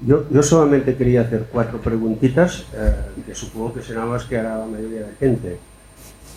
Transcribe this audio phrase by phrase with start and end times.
[0.00, 2.94] Yo, yo solamente quería hacer cuatro preguntitas, eh,
[3.26, 5.58] que supongo que serán más que hará la mayoría de la gente.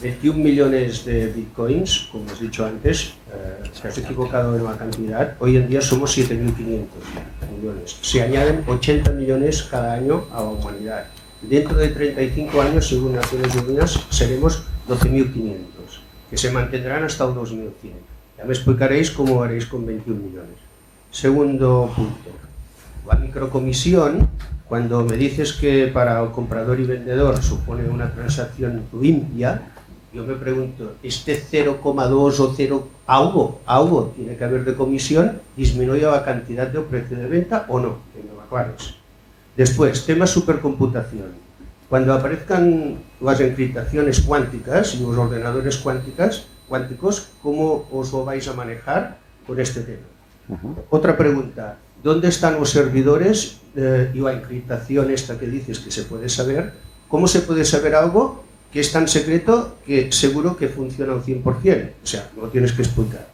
[0.02, 5.36] 21 millones de bitcoins, como has dicho antes, eh, te has equivocado en la cantidad,
[5.40, 6.88] hoy en día somos 7.500
[7.56, 7.98] millones.
[8.02, 11.06] Se añaden 80 millones cada año a la humanidad.
[11.44, 15.58] Dentro de 35 años, según Naciones Unidas, seremos 12.500,
[16.32, 17.94] que se mantendrán hasta el 2100.
[18.40, 20.58] Ya me explicaréis cómo haréis con 21 millones.
[21.12, 22.32] Segundo punto,
[23.08, 24.30] la microcomisión,
[24.68, 29.62] cuando me dices que para el comprador y vendedor supone una transacción limpia,
[30.14, 36.02] yo me pregunto, ¿este 0,2 o 0 algo, algo tiene que haber de comisión, disminuye
[36.02, 38.00] la cantidad de precio de venta o no?
[38.14, 38.96] Que me lo aclares.
[39.56, 41.32] Después, tema supercomputación.
[41.90, 48.54] Cuando aparezcan las encriptaciones cuánticas y los ordenadores cuánticas, cuánticos, ¿cómo os lo vais a
[48.54, 50.08] manejar con este tema?
[50.90, 56.04] Otra pregunta, ¿dónde están los servidores eh, y la encriptación esta que dices que se
[56.04, 56.74] puede saber?
[57.08, 61.92] ¿Cómo se puede saber algo que es tan secreto que seguro que funciona al 100%?
[62.04, 63.28] O sea, no lo tienes que explicar.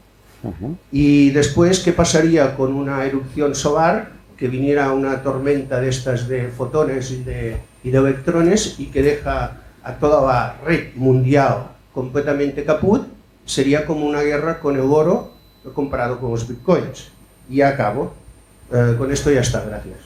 [0.92, 6.48] Y después, ¿qué pasaría con una erupción solar que viniera una tormenta de estas de
[6.50, 12.64] fotones y de, y de electrones y que deja a toda la red mundial completamente
[12.64, 13.08] caput?
[13.46, 15.34] Sería como una guerra con el oro
[15.74, 17.10] comparado con los bitcoins.
[17.50, 18.14] Y acabo.
[18.72, 19.98] Eh, con esto ya está, gracias.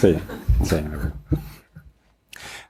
[0.00, 0.16] Sí,
[0.64, 0.76] sí.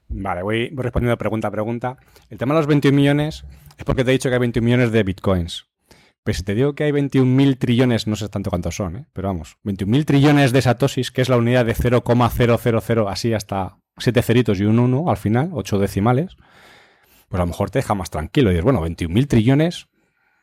[0.09, 1.97] Vale, voy, respondiendo pregunta a pregunta.
[2.31, 3.45] El tema de los 21 millones
[3.77, 5.67] es porque te he dicho que hay 21 millones de bitcoins.
[6.29, 9.07] Pero si te digo que hay 21.000 trillones, no sé tanto cuántos son, ¿eh?
[9.15, 14.21] pero vamos, 21.000 trillones de satosis, que es la unidad de 0,000 así hasta 7
[14.21, 16.37] ceritos y un 1 al final, 8 decimales,
[17.29, 19.89] pues a lo mejor te deja más tranquilo y dices, bueno, 21.000 trillones,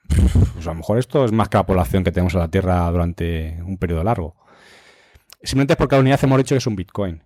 [0.07, 2.89] pues a lo mejor esto es más que la población que tenemos en la Tierra
[2.91, 4.35] durante un periodo largo.
[5.43, 7.23] Simplemente es porque la unidad hemos dicho que es un Bitcoin.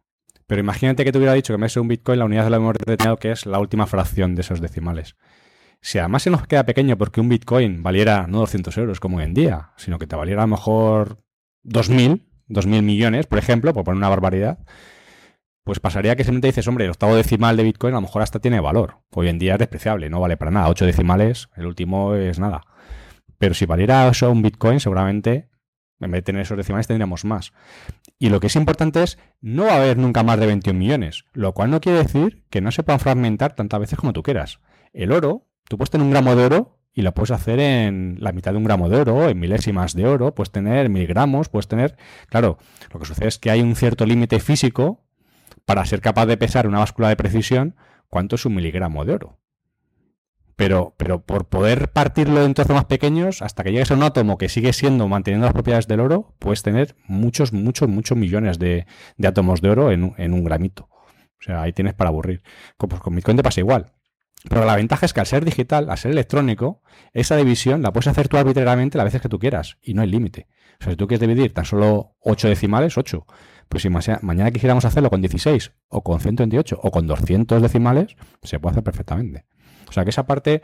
[0.48, 2.74] Pero imagínate que te hubiera dicho que me es un Bitcoin, la unidad la hemos
[2.74, 5.16] determinado que es la última fracción de esos decimales.
[5.82, 9.24] Si además se nos queda pequeño porque un Bitcoin valiera no 200 euros como hoy
[9.24, 11.24] en día, sino que te valiera a lo mejor
[11.64, 14.60] 2.000, 2.000 millones, por ejemplo, por poner una barbaridad,
[15.64, 18.40] pues pasaría que simplemente dices, hombre, el octavo decimal de Bitcoin a lo mejor hasta
[18.40, 18.98] tiene valor.
[19.12, 20.68] Hoy en día es despreciable, no vale para nada.
[20.70, 22.64] Ocho decimales, el último es nada.
[23.40, 25.50] Pero si valiera eso un Bitcoin, seguramente,
[26.00, 27.54] en vez de tener esos decimales, tendríamos más.
[28.20, 31.26] Y lo que es importante es, no va a haber nunca más de 21 millones,
[31.34, 34.60] lo cual no quiere decir que no se puedan fragmentar tantas veces como tú quieras.
[34.94, 38.34] El oro, tú puedes tener un gramo de oro y lo puedes hacer en la
[38.34, 41.96] mitad de un gramo de oro, en milésimas de oro, puedes tener miligramos, puedes tener...
[42.28, 42.58] Claro,
[42.92, 45.06] lo que sucede es que hay un cierto límite físico
[45.66, 47.76] para ser capaz de pesar una báscula de precisión
[48.10, 49.40] cuánto es un miligramo de oro.
[50.60, 54.38] Pero, pero por poder partirlo en trozos más pequeños, hasta que llegues a un átomo
[54.38, 58.86] que sigue siendo, manteniendo las propiedades del oro, puedes tener muchos, muchos, muchos millones de,
[59.24, 60.90] átomos de oro en, un gramito.
[60.92, 62.44] O sea, ahí tienes para aburrir.
[62.78, 63.94] Pues con Bitcoin te pasa igual.
[64.50, 66.82] Pero la ventaja es que al ser digital, al ser electrónico,
[67.14, 70.10] esa división la puedes hacer tú arbitrariamente las veces que tú quieras y no hay
[70.10, 70.48] límite.
[70.82, 73.26] O sea, si tú quieres dividir tan solo 8 decimales, 8.
[73.70, 78.60] Pues si mañana quisiéramos hacerlo con 16 o con 128 o con 200 decimales, se
[78.60, 79.46] puede hacer perfectamente.
[79.90, 80.62] O sea que esa parte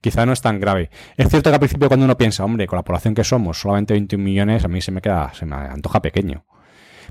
[0.00, 0.90] quizá no es tan grave.
[1.16, 3.94] Es cierto que al principio cuando uno piensa, hombre, con la población que somos, solamente
[3.94, 6.46] 21 millones, a mí se me queda, se me antoja pequeño.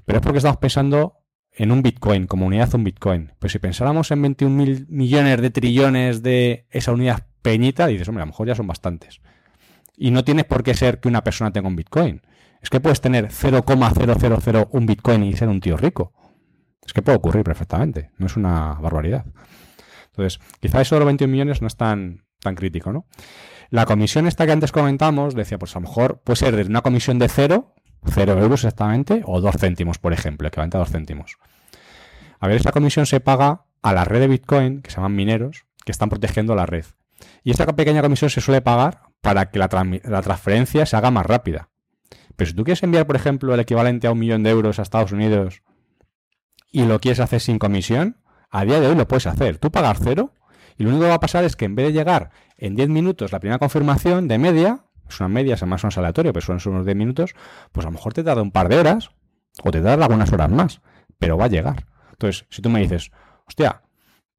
[0.06, 1.17] Pero es porque estamos pensando
[1.51, 3.33] en un Bitcoin, como unidad un Bitcoin.
[3.39, 8.22] Pues si pensáramos en 21 mil millones de trillones de esa unidad peñita, dices, hombre,
[8.22, 9.22] a lo mejor ya son bastantes.
[9.97, 12.22] Y no tienes por qué ser que una persona tenga un Bitcoin.
[12.61, 16.13] Es que puedes tener 0,001 Bitcoin y ser un tío rico.
[16.85, 18.11] Es que puede ocurrir perfectamente.
[18.17, 19.25] No es una barbaridad.
[20.17, 23.05] Entonces, quizá eso de los 21 millones no es tan, tan crítico, ¿no?
[23.69, 27.19] La comisión esta que antes comentamos, decía, pues a lo mejor puede ser una comisión
[27.19, 31.38] de cero, cero euros exactamente, o dos céntimos, por ejemplo, equivalente a dos céntimos.
[32.39, 35.66] A ver, esta comisión se paga a la red de Bitcoin, que se llaman mineros,
[35.85, 36.85] que están protegiendo la red.
[37.44, 39.69] Y esta pequeña comisión se suele pagar para que la,
[40.03, 41.69] la transferencia se haga más rápida.
[42.36, 44.83] Pero si tú quieres enviar, por ejemplo, el equivalente a un millón de euros a
[44.83, 45.63] Estados Unidos
[46.71, 48.18] y lo quieres hacer sin comisión,
[48.49, 49.57] a día de hoy lo puedes hacer.
[49.57, 50.33] Tú pagas cero
[50.77, 52.89] y lo único que va a pasar es que en vez de llegar en 10
[52.89, 56.85] minutos la primera confirmación de media, es una media, además son aleatorio, pero son unos
[56.85, 57.35] 10 minutos,
[57.71, 59.09] pues a lo mejor te tarda un par de horas
[59.63, 60.81] o te tarda algunas horas más,
[61.17, 61.85] pero va a llegar.
[62.11, 63.11] Entonces, si tú me dices,
[63.47, 63.83] hostia,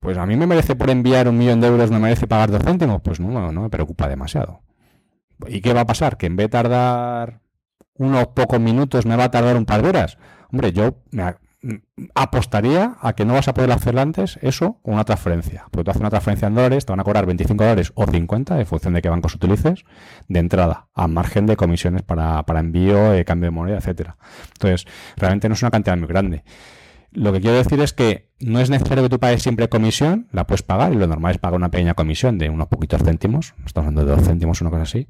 [0.00, 2.62] pues a mí me merece por enviar un millón de euros, me merece pagar dos
[2.62, 4.62] céntimos, pues no, no me preocupa demasiado.
[5.46, 6.16] ¿Y qué va a pasar?
[6.16, 7.40] Que en vez de tardar
[7.94, 10.19] unos pocos minutos me va a tardar un par de horas.
[10.50, 11.02] Hombre, yo
[12.14, 15.66] apostaría a que no vas a poder hacer antes eso con una transferencia.
[15.70, 18.60] Porque tú haces una transferencia en dólares, te van a cobrar 25 dólares o 50,
[18.60, 19.84] en función de qué bancos utilices,
[20.28, 24.16] de entrada, a margen de comisiones para, envío, eh, cambio de moneda, etcétera.
[24.52, 26.44] Entonces, realmente no es una cantidad muy grande.
[27.10, 30.46] Lo que quiero decir es que no es necesario que tú pagues siempre comisión, la
[30.46, 33.88] puedes pagar y lo normal es pagar una pequeña comisión de unos poquitos céntimos, estamos
[33.88, 35.08] hablando de dos céntimos una cosa así,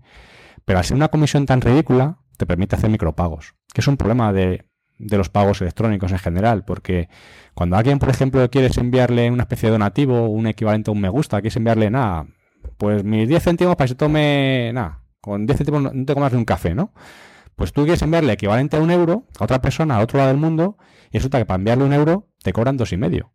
[0.65, 4.68] pero al una comisión tan ridícula, te permite hacer micropagos, que es un problema de,
[4.99, 7.09] los pagos electrónicos en general, porque
[7.55, 11.09] cuando alguien, por ejemplo, quieres enviarle una especie de donativo, un equivalente a un me
[11.09, 12.27] gusta, quieres enviarle nada,
[12.77, 16.33] pues mis 10 céntimos para que se tome, nada, con 10 céntimos no te comas
[16.33, 16.93] ni un café, ¿no?
[17.57, 20.39] Pues tú quieres enviarle equivalente a un euro a otra persona al otro lado del
[20.39, 20.79] mundo
[21.11, 23.33] y resulta que para enviarle un euro te cobran dos y medio.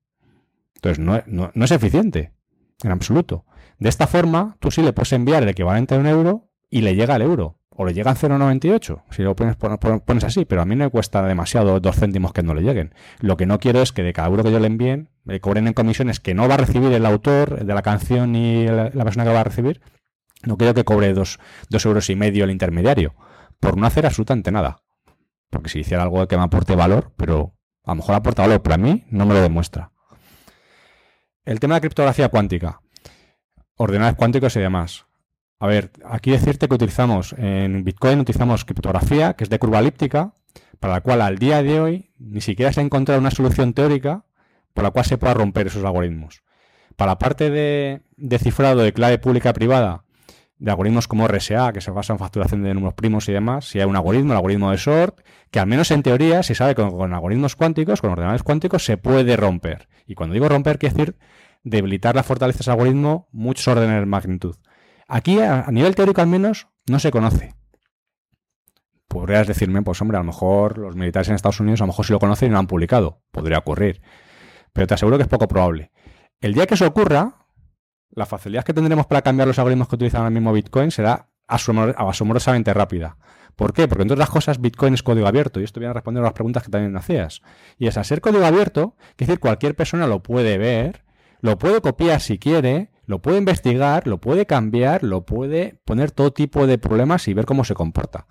[0.75, 1.21] Entonces no,
[1.53, 2.33] no es eficiente,
[2.83, 3.45] en absoluto.
[3.79, 6.95] De esta forma, tú sí le puedes enviar el equivalente a un euro y le
[6.95, 10.75] llega el euro o le llegan 0,98, si lo pones, pones, así, pero a mí
[10.75, 12.93] no me cuesta demasiado dos céntimos que no le lleguen.
[13.19, 15.67] Lo que no quiero es que de cada euro que yo le envíen, le cobren
[15.67, 19.23] en comisiones que no va a recibir el autor de la canción ni la, persona
[19.23, 19.81] que va a recibir.
[20.43, 21.39] No quiero que cobre dos,
[21.83, 23.15] euros y medio el intermediario,
[23.59, 24.83] por no hacer absolutamente nada.
[25.49, 27.53] Porque si hiciera algo que me aporte valor, pero
[27.85, 29.91] a lo mejor aporta valor, pero a mí no me lo demuestra.
[31.45, 32.81] El tema de criptografía cuántica,
[33.75, 35.05] ordenadores cuánticos y demás.
[35.63, 40.33] A ver, aquí decirte que utilizamos en Bitcoin utilizamos criptografía, que es de curva elíptica,
[40.81, 44.25] para la cual al día de hoy ni siquiera se ha encontrado una solución teórica
[44.73, 46.43] por la cual se pueda romper esos algoritmos.
[46.97, 48.01] Para la parte de,
[48.39, 50.03] cifrado de clave pública privada,
[50.57, 53.79] de algoritmos como RSA, que se basa en facturación de números primos y demás, si
[53.79, 56.85] hay un algoritmo, el algoritmo de SORT, que al menos en teoría se sabe que
[56.85, 59.87] con algoritmos cuánticos, con ordenadores cuánticos, se puede romper.
[60.07, 61.15] Y cuando digo romper, quiere decir
[61.63, 64.57] debilitar la fortaleza de ese algoritmo muchos órdenes de magnitud.
[65.15, 67.53] Aquí, a, nivel teórico al menos, no se conoce.
[69.07, 72.03] Podrías decirme, pues hombre, a lo mejor los militares en Estados Unidos a lo mejor
[72.07, 73.21] sí lo conocen y no lo han publicado.
[73.29, 74.01] Podría ocurrir.
[74.73, 75.91] Pero te aseguro que es poco probable.
[76.41, 77.45] El día que eso ocurra,
[78.09, 82.73] la facilidad que tendremos para cambiar los algoritmos que utilizan ahora mismo Bitcoin será asombrosamente
[82.73, 83.17] rápida.
[83.55, 83.87] ¿Por qué?
[83.87, 86.33] Porque entre otras cosas Bitcoin es código abierto y esto viene a responder a las
[86.33, 87.43] preguntas que también hacías.
[87.77, 91.05] Y es a ser código abierto, es decir, cualquier persona lo puede ver,
[91.39, 96.31] lo puede copiar si quiere lo puede investigar, lo puede cambiar, lo puede poner todo
[96.31, 98.27] tipo de problemas y ver cómo se comporta.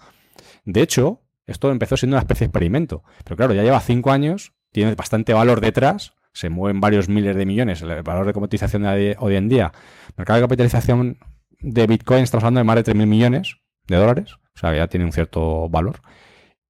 [0.64, 4.54] De hecho, esto empezó siendo una especie de experimento, pero claro, ya lleva cinco años,
[4.70, 9.16] tiene bastante valor detrás, se mueven varios miles de millones, el valor de cotización de
[9.18, 9.72] hoy en día,
[10.16, 11.18] mercado de capitalización
[11.60, 15.04] de Bitcoin estamos hablando de más de 3.000 millones de dólares, o sea, ya tiene
[15.04, 16.00] un cierto valor,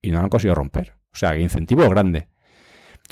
[0.00, 0.94] y no han conseguido romper.
[1.12, 2.28] O sea, incentivo grande.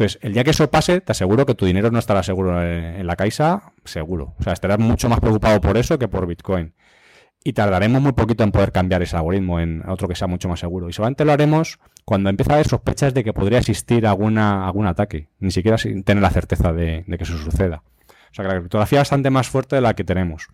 [0.01, 3.07] Entonces, el día que eso pase, te aseguro que tu dinero no estará seguro en,
[3.07, 4.35] la Caixa, seguro.
[4.39, 6.73] O sea, estarás mucho más preocupado por eso que por Bitcoin.
[7.45, 10.59] Y tardaremos muy poquito en poder cambiar ese algoritmo en otro que sea mucho más
[10.59, 10.89] seguro.
[10.89, 15.29] Y solamente lo haremos cuando empiece a haber sospechas de que podría existir algún ataque,
[15.39, 17.83] ni siquiera sin tener la certeza de, de que eso suceda.
[18.09, 20.49] O sea que la criptografía es bastante más fuerte de la que tenemos.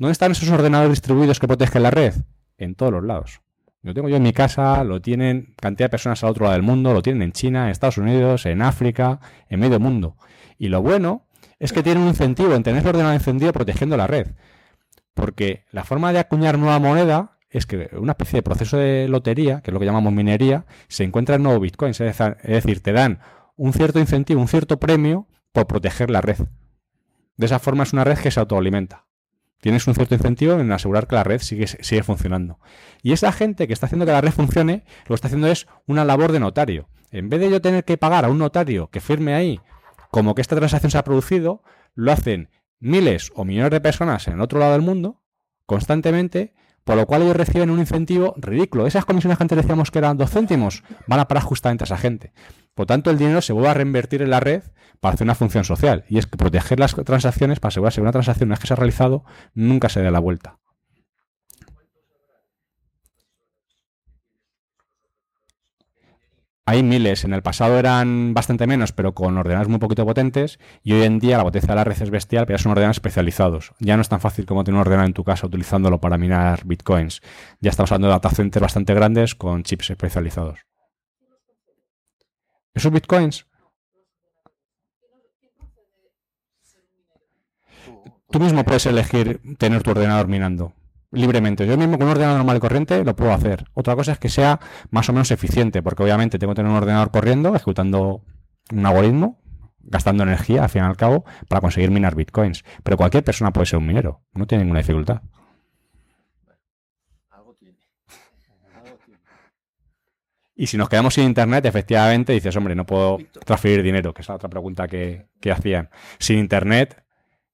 [0.00, 2.14] ¿Dónde están esos ordenadores distribuidos que protegen la red?
[2.58, 3.40] En todos los lados.
[3.82, 6.62] Lo tengo yo en mi casa, lo tienen cantidad de personas al otro lado del
[6.62, 10.16] mundo, lo tienen en China, en Estados Unidos, en África, en medio mundo.
[10.58, 11.26] Y lo bueno
[11.58, 14.28] es que tienen un incentivo en tener el ordenador encendido protegiendo la red.
[15.14, 19.62] Porque la forma de acuñar nueva moneda es que una especie de proceso de lotería,
[19.62, 21.92] que es lo que llamamos minería, se encuentra en nuevo Bitcoin.
[21.92, 21.98] Es
[22.42, 23.20] decir, te dan
[23.56, 26.38] un cierto incentivo, un cierto premio por proteger la red.
[27.36, 29.06] De esa forma es una red que se autoalimenta
[29.60, 32.58] tienes un cierto incentivo en asegurar que la red sigue, sigue funcionando.
[33.02, 35.66] Y esa gente que está haciendo que la red funcione, lo que está haciendo es
[35.86, 36.88] una labor de notario.
[37.10, 39.60] En vez de yo tener que pagar a un notario que firme ahí
[40.10, 41.62] como que esta transacción se ha producido,
[41.94, 42.50] lo hacen
[42.80, 45.20] miles o millones de personas en el otro lado del mundo,
[45.66, 48.86] constantemente, por lo cual ellos reciben un incentivo ridículo.
[48.86, 51.96] Esas comisiones que antes decíamos que eran dos céntimos, van a parar justamente a esa
[51.96, 52.32] gente.
[52.74, 54.62] Por tanto, el dinero se vuelve a reinvertir en la red
[55.00, 56.04] para hacer una función social.
[56.08, 58.74] Y es que proteger las transacciones para asegurarse que una transacción, una vez que se
[58.74, 59.24] ha realizado,
[59.54, 60.58] nunca se dé la vuelta.
[66.70, 70.92] Hay miles, en el pasado eran bastante menos, pero con ordenadores muy poquito potentes, y
[70.92, 73.72] hoy en día la potencia de la red es bestial, pero son ordenadores especializados.
[73.80, 76.64] Ya no es tan fácil como tener un ordenador en tu casa utilizándolo para minar
[76.64, 77.22] bitcoins.
[77.60, 80.69] Ya estamos hablando de data centers bastante grandes con chips especializados.
[82.74, 83.46] Esos bitcoins
[88.30, 90.72] Tú mismo puedes elegir tener tu ordenador minando
[91.10, 91.66] libremente.
[91.66, 93.64] Yo mismo con un ordenador normal y corriente lo puedo hacer.
[93.74, 94.60] Otra cosa es que sea
[94.90, 98.22] más o menos eficiente, porque obviamente tengo que tener un ordenador corriendo, ejecutando
[98.72, 99.40] un algoritmo,
[99.80, 102.64] gastando energía, al fin y al cabo, para conseguir minar bitcoins.
[102.84, 105.22] Pero cualquier persona puede ser un minero, no tiene ninguna dificultad.
[110.60, 114.28] Y si nos quedamos sin internet, efectivamente dices, hombre, no puedo transferir dinero, que es
[114.28, 115.88] la otra pregunta que, que hacían.
[116.18, 117.02] Sin internet,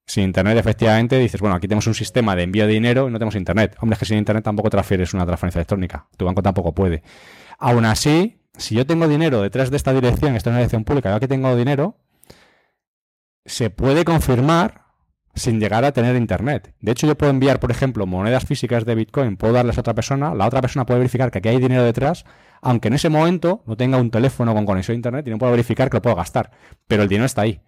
[0.04, 3.18] sin internet, efectivamente, dices, bueno, aquí tenemos un sistema de envío de dinero y no
[3.18, 3.76] tenemos internet.
[3.78, 6.08] Hombre, es que sin internet tampoco transfieres una transferencia electrónica.
[6.16, 7.04] Tu banco tampoco puede.
[7.60, 11.10] Aún así, si yo tengo dinero detrás de esta dirección, esta es una dirección pública,
[11.10, 11.98] yo aquí tengo dinero,
[13.44, 14.82] se puede confirmar
[15.32, 16.74] sin llegar a tener internet.
[16.80, 19.94] De hecho, yo puedo enviar, por ejemplo, monedas físicas de Bitcoin, puedo darles a otra
[19.94, 22.24] persona, la otra persona puede verificar que aquí hay dinero detrás,
[22.66, 25.52] aunque en ese momento no tenga un teléfono con conexión a internet y no pueda
[25.52, 26.50] verificar que lo puedo gastar,
[26.88, 27.60] pero el dinero está ahí.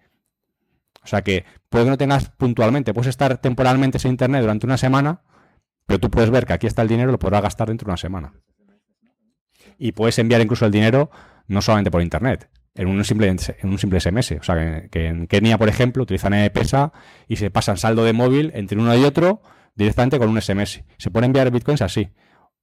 [1.01, 4.77] O sea que puede que no tengas puntualmente, puedes estar temporalmente sin internet durante una
[4.77, 5.21] semana,
[5.85, 7.97] pero tú puedes ver que aquí está el dinero lo podrás gastar dentro de una
[7.97, 8.33] semana.
[9.77, 11.09] Y puedes enviar incluso el dinero
[11.47, 14.33] no solamente por internet, en un simple, en un simple SMS.
[14.33, 16.91] O sea, que, en Kenia, por ejemplo, utilizan pesa
[17.29, 19.41] y se pasan saldo de móvil entre uno y otro
[19.75, 20.83] directamente con un SMS.
[20.97, 22.09] Se puede enviar bitcoins así.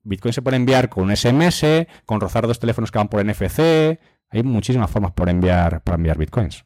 [0.06, 1.64] Bitcoin se puede enviar con un SMS,
[2.04, 3.98] con rozar dos teléfonos que van por NFC.
[4.30, 6.64] Hay muchísimas formas por enviar, para enviar bitcoins.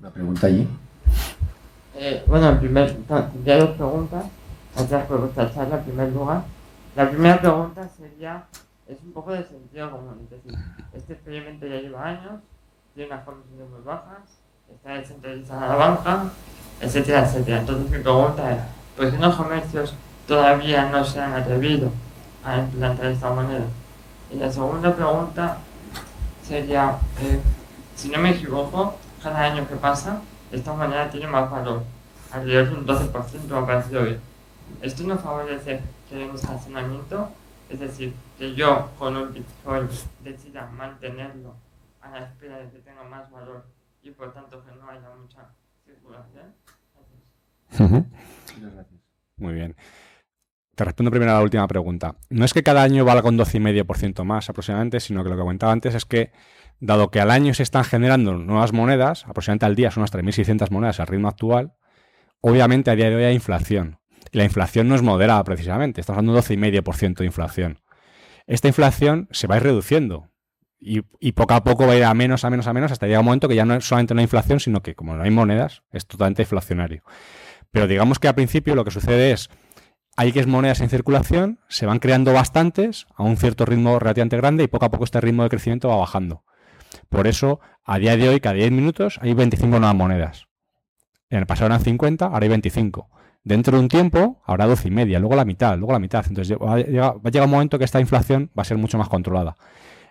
[0.00, 0.68] Una pregunta allí.
[1.96, 2.96] Eh, bueno, en primer,
[3.44, 4.24] ya dos preguntas.
[4.76, 6.44] Gracias por vuestra charla en primer lugar.
[6.94, 8.44] La primera pregunta sería
[8.86, 10.20] es un poco de sentido común.
[10.24, 10.58] Es decir,
[10.92, 12.40] este experimento ya lleva años,
[12.94, 14.38] tiene unas comisiones muy bajas,
[14.72, 16.24] está descentralizada la banca,
[16.80, 17.60] etcétera, etcétera.
[17.60, 18.58] Entonces mi pregunta es,
[18.96, 19.94] ¿por qué los comercios
[20.26, 21.90] todavía no se han atrevido
[22.44, 23.66] a implantar esta moneda?
[24.30, 25.58] Y la segunda pregunta
[26.42, 27.40] sería, eh,
[27.96, 30.20] si no me equivoco, cada año que pasa,
[30.50, 31.82] esta moneda tiene más valor,
[32.30, 34.20] alrededor de un 12% me ha parecido bien.
[34.82, 37.28] ¿Esto no favorece que el estacionamiento
[37.70, 39.88] es decir, que yo con un Bitcoin
[40.24, 41.54] decida mantenerlo
[42.00, 43.64] a la espera de que tenga más valor
[44.02, 45.48] y por tanto que no haya mucha
[45.84, 46.52] circulación.
[49.36, 49.76] Muy bien.
[50.80, 52.16] Te respondo primero a la última pregunta.
[52.30, 55.72] No es que cada año valga un 12,5% más aproximadamente, sino que lo que comentaba
[55.72, 56.32] antes es que,
[56.78, 60.70] dado que al año se están generando nuevas monedas, aproximadamente al día son unas 3.600
[60.70, 61.74] monedas al ritmo actual,
[62.40, 63.98] obviamente a día de hoy hay inflación
[64.32, 67.80] la inflación no es moderada precisamente, estamos hablando de un 12,5% de inflación.
[68.46, 70.30] Esta inflación se va a ir reduciendo
[70.78, 73.20] y, poco a poco va a ir a menos, a menos, a menos, hasta llegar
[73.20, 75.82] un momento que ya no es solamente una inflación, sino que como no hay monedas,
[75.92, 77.02] es totalmente inflacionario.
[77.70, 79.50] Pero digamos que al principio lo que sucede es,
[80.16, 84.36] hay que es monedas en circulación, se van creando bastantes a un cierto ritmo relativamente
[84.36, 86.44] grande y poco a poco este ritmo de crecimiento va bajando.
[87.08, 90.46] Por eso, a día de hoy, cada 10 minutos hay 25 nuevas monedas.
[91.28, 93.08] En el pasado eran 50, ahora hay 25.
[93.42, 96.24] Dentro de un tiempo habrá 12 y media, luego la mitad, luego la mitad.
[96.28, 99.56] Entonces va a, llegar, un momento que esta inflación va a ser mucho más controlada.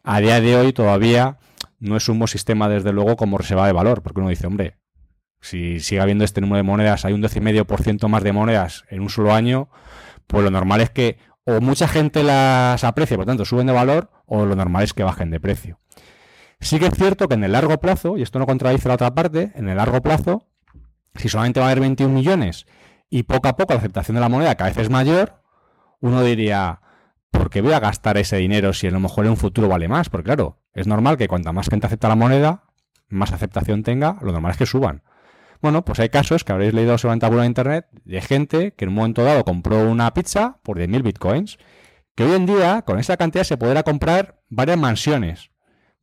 [0.03, 1.37] A día de hoy todavía
[1.79, 4.77] no es un buen sistema, desde luego, como reserva de valor, porque uno dice, hombre,
[5.41, 9.09] si sigue habiendo este número de monedas, hay un 12,5% más de monedas en un
[9.09, 9.69] solo año,
[10.29, 14.11] pues lo normal es que o mucha gente las aprecia, por tanto suben de valor,
[14.27, 15.79] o lo normal es que bajen de precio.
[16.59, 19.15] Sí que es cierto que en el largo plazo, y esto no contradice la otra
[19.15, 20.45] parte, en el largo plazo,
[21.15, 22.67] si solamente va a haber 21 millones
[23.09, 25.41] y poco a poco la aceptación de la moneda cada vez es mayor,
[25.99, 26.81] uno diría,
[27.31, 29.87] ¿por qué voy a gastar ese dinero si a lo mejor en un futuro vale
[29.87, 30.09] más?
[30.09, 32.65] Porque claro, es normal que cuanta más gente acepta la moneda,
[33.07, 35.01] más aceptación tenga, lo normal es que suban.
[35.61, 38.95] Bueno, pues hay casos que habréis leído sobre en internet de gente que en un
[38.95, 41.57] momento dado compró una pizza por 10.000 bitcoins,
[42.15, 45.51] que hoy en día con esa cantidad se podrá comprar varias mansiones,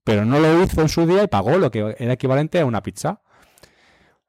[0.05, 2.83] pero no lo hizo en su día y pagó lo que era equivalente a una
[2.83, 3.23] pizza.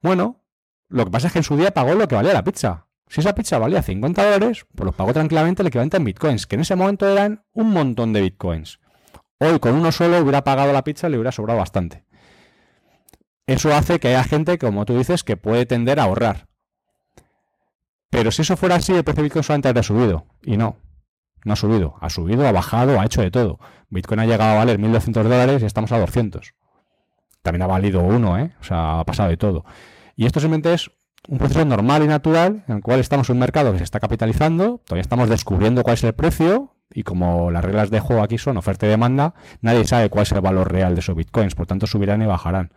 [0.02, 0.46] Bueno,
[0.88, 2.88] lo que pasa es que en su día pagó lo que valía la pizza.
[3.10, 6.56] Si esa pizza valía 50 dólares, pues lo pagó tranquilamente el equivalente en bitcoins, que
[6.56, 8.80] en ese momento eran un montón de bitcoins.
[9.40, 12.07] Hoy con uno solo hubiera pagado la pizza y le hubiera sobrado bastante.
[13.48, 16.48] Eso hace que haya gente, como tú dices, que puede tender a ahorrar.
[18.10, 20.26] Pero si eso fuera así, el precio de Bitcoin solamente habría subido.
[20.44, 20.78] Y no,
[21.44, 21.96] no ha subido.
[22.02, 23.60] Ha subido, ha bajado, ha hecho de todo.
[23.90, 26.54] Bitcoin ha llegado a valer 1.200 dólares y estamos a 200.
[27.42, 28.54] También ha valido uno, ¿eh?
[28.60, 29.66] O sea, ha pasado de todo.
[30.16, 30.92] Y esto simplemente es
[31.30, 34.00] un proceso normal y natural en el cual estamos en un mercado que se está
[34.00, 38.38] capitalizando, todavía estamos descubriendo cuál es el precio y como las reglas de juego aquí
[38.38, 41.68] son oferta y demanda, nadie sabe cuál es el valor real de esos bitcoins, por
[41.68, 42.72] tanto subirán y bajarán.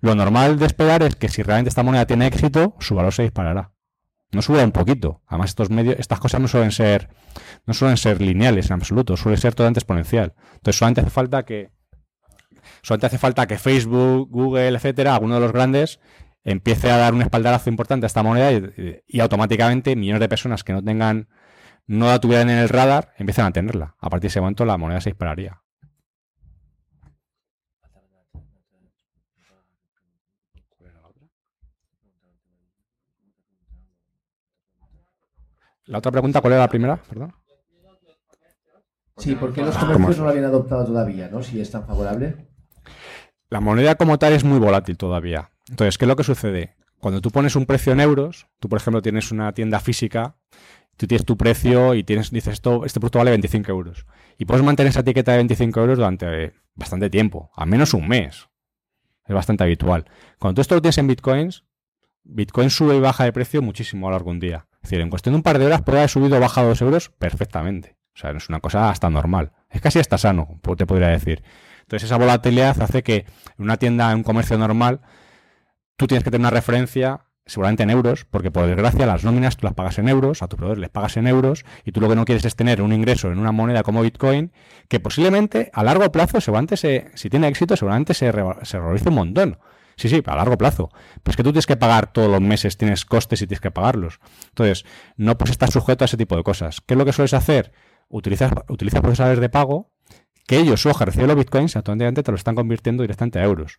[0.00, 3.22] Lo normal de esperar es que si realmente esta moneda tiene éxito, su valor se
[3.22, 3.72] disparará.
[4.32, 5.22] No sube un poquito.
[5.26, 7.08] Además, estos medios, estas cosas no suelen ser,
[7.64, 10.34] no suelen ser lineales en absoluto, suele ser totalmente exponencial.
[10.54, 11.70] Entonces solamente hace falta que,
[12.82, 16.00] solamente hace falta que Facebook, Google, etcétera, alguno de los grandes,
[16.44, 18.52] empiece a dar un espaldarazo importante a esta moneda
[19.06, 21.28] y, automáticamente millones de personas que no tengan,
[21.86, 23.96] no la tuvieran en el radar, empiezan a tenerla.
[24.00, 25.62] A partir de ese momento la moneda se dispararía.
[35.86, 36.96] La otra pregunta, ¿cuál era la primera?
[36.96, 37.32] Perdón.
[39.16, 41.42] Sí, porque los comercios no lo habían adoptado todavía, ¿no?
[41.42, 42.48] Si es tan favorable.
[43.48, 45.52] La moneda como tal es muy volátil todavía.
[45.68, 46.76] Entonces, ¿qué es lo que sucede?
[46.98, 50.36] Cuando tú pones un precio en euros, tú por ejemplo tienes una tienda física,
[50.96, 54.06] tú tienes tu precio y tienes, dices, esto, este producto vale 25 euros.
[54.38, 58.48] Y puedes mantener esa etiqueta de 25 euros durante bastante tiempo, al menos un mes.
[59.24, 60.04] Es bastante habitual.
[60.38, 61.64] Cuando tú esto lo tienes en bitcoins,
[62.28, 64.66] Bitcoin sube y baja de precio muchísimo a lo largo de un día.
[64.86, 67.10] Decir, en cuestión de un par de horas puede haber subido o bajado dos euros
[67.10, 67.96] perfectamente.
[68.14, 69.50] O sea, es una cosa hasta normal.
[69.68, 71.42] Es casi hasta sano, te podría decir.
[71.80, 73.26] Entonces, esa volatilidad hace que
[73.58, 75.00] en una tienda, en un comercio normal,
[75.96, 79.66] tú tienes que tener una referencia seguramente en euros, porque por desgracia las nóminas tú
[79.66, 82.14] las pagas en euros, a tu proveedor les pagas en euros, y tú lo que
[82.14, 84.52] no quieres es tener un ingreso en una moneda como Bitcoin,
[84.88, 89.58] que posiblemente a largo plazo, seguramente se, si tiene éxito, seguramente se, se un montón.
[89.96, 90.90] Sí, sí, a largo plazo.
[91.22, 93.70] Pero es que tú tienes que pagar todos los meses, tienes costes y tienes que
[93.70, 94.20] pagarlos.
[94.48, 94.84] Entonces,
[95.16, 96.80] no puedes estar sujeto a ese tipo de cosas.
[96.82, 97.72] ¿Qué es lo que sueles hacer?
[98.08, 99.90] Utilizas, utilizas procesadores de pago
[100.46, 103.78] que ellos, su reciben los bitcoins, automáticamente te lo están convirtiendo directamente a euros.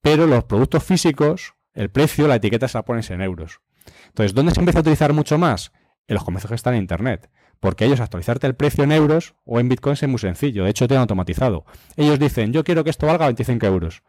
[0.00, 3.60] Pero los productos físicos, el precio, la etiqueta se la pones en euros.
[4.06, 5.72] Entonces, ¿dónde se empieza a utilizar mucho más?
[6.08, 7.30] En los comercios que están en Internet.
[7.60, 10.64] Porque ellos actualizarte el precio en euros o en bitcoins es muy sencillo.
[10.64, 11.64] De hecho, te han automatizado.
[11.96, 14.02] Ellos dicen, yo quiero que esto valga 25 euros.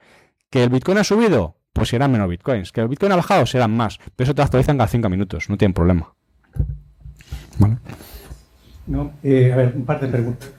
[0.52, 1.56] ¿Que el Bitcoin ha subido?
[1.72, 2.74] Pues serán menos Bitcoins.
[2.74, 3.46] ¿Que el Bitcoin ha bajado?
[3.46, 4.00] Serán más.
[4.18, 5.50] Pero eso te actualizan cada 5 minutos.
[5.50, 6.14] No tienen problema.
[7.58, 7.78] ¿Vale?
[8.86, 10.50] No, eh, a ver, un par de preguntas.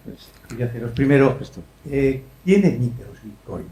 [0.48, 0.92] Quería haceros.
[0.92, 1.38] Primero,
[1.90, 3.68] eh, ¿quién emite los Bitcoins?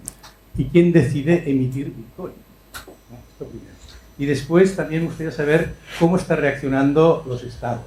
[0.59, 2.35] ¿Y quién decide emitir Bitcoin?
[2.75, 3.73] Esto primero.
[4.19, 7.87] Y después también me gustaría saber cómo están reaccionando los estados.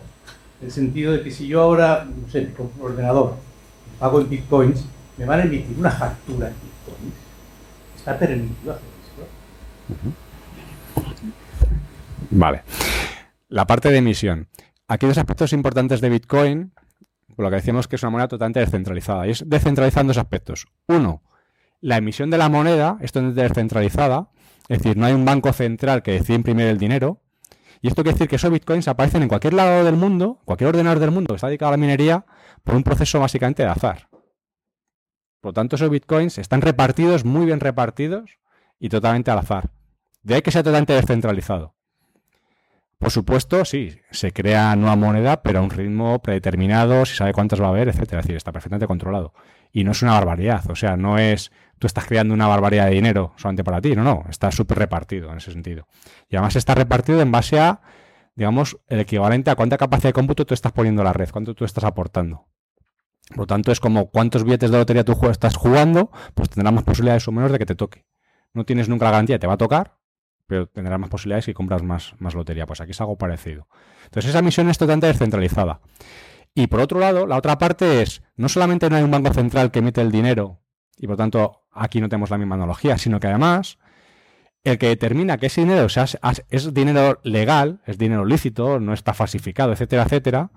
[0.59, 3.35] En el sentido de que si yo ahora, no sé, con un ordenador,
[3.99, 4.85] pago en Bitcoins,
[5.19, 7.22] me van a emitir una factura en Bitcoins
[8.03, 10.13] está permitido hacer esto.
[12.31, 12.63] Vale.
[13.47, 14.49] La parte de emisión.
[14.89, 16.73] Aquí dos aspectos importantes de Bitcoin,
[17.35, 19.25] por lo que decíamos que es una moneda totalmente descentralizada.
[19.25, 20.67] Y es descentralizando dos aspectos.
[20.87, 21.21] Uno,
[21.79, 24.27] la emisión de la moneda, es descentralizada,
[24.67, 27.21] es decir, no hay un banco central que decide imprimir el dinero.
[27.81, 30.99] Y esto quiere decir que esos bitcoins aparecen en cualquier lado del mundo, cualquier ordenador
[30.99, 32.25] del mundo que está dedicado a la minería,
[32.65, 34.09] por un proceso básicamente de azar.
[35.43, 38.39] Por lo tanto, esos bitcoins están repartidos, muy bien repartidos
[38.79, 39.71] y totalmente al azar.
[40.21, 41.75] De ahí que sea totalmente descentralizado.
[42.97, 47.61] Por supuesto, sí, se crea nueva moneda, pero a un ritmo predeterminado, se sabe cuántas
[47.61, 48.21] va a haber, etcétera.
[48.21, 49.33] Es decir, está perfectamente controlado.
[49.73, 52.91] Y no es una barbaridad, o sea, no es tú estás creando una barbaridad de
[52.91, 55.89] dinero solamente para ti, no, no, está súper repartido en ese sentido.
[56.29, 57.81] Y además está repartido en base a,
[58.33, 61.53] digamos, el equivalente a cuánta capacidad de cómputo tú estás poniendo a la red, cuánto
[61.53, 62.45] tú estás aportando.
[63.29, 66.83] Por lo tanto, es como cuántos billetes de lotería tú estás jugando, pues tendrás más
[66.83, 68.05] posibilidades o menos de que te toque.
[68.53, 69.97] No tienes nunca la garantía, te va a tocar,
[70.45, 72.65] pero tendrás más posibilidades si compras más, más lotería.
[72.65, 73.67] Pues aquí es algo parecido.
[74.05, 75.81] Entonces, esa misión es totalmente descentralizada.
[76.53, 79.71] Y por otro lado, la otra parte es, no solamente no hay un banco central
[79.71, 80.61] que emite el dinero,
[80.97, 83.79] y por tanto aquí no tenemos la misma analogía, sino que además
[84.63, 85.87] el que determina que ese dinero
[86.49, 90.51] es dinero legal, es dinero lícito, no está falsificado, etcétera, etcétera,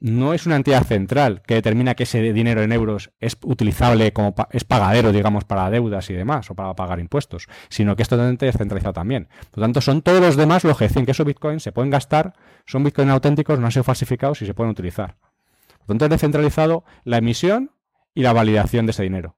[0.00, 4.34] no es una entidad central que determina que ese dinero en euros es utilizable como
[4.50, 8.46] es pagadero, digamos, para deudas y demás, o para pagar impuestos, sino que es totalmente
[8.46, 9.28] descentralizado también.
[9.50, 11.90] Por lo tanto, son todos los demás los que dicen que esos bitcoins se pueden
[11.90, 12.34] gastar,
[12.66, 15.16] son bitcoins auténticos, no han sido falsificados y se pueden utilizar.
[15.16, 17.72] Por lo tanto, es descentralizado la emisión
[18.14, 19.36] y la validación de ese dinero.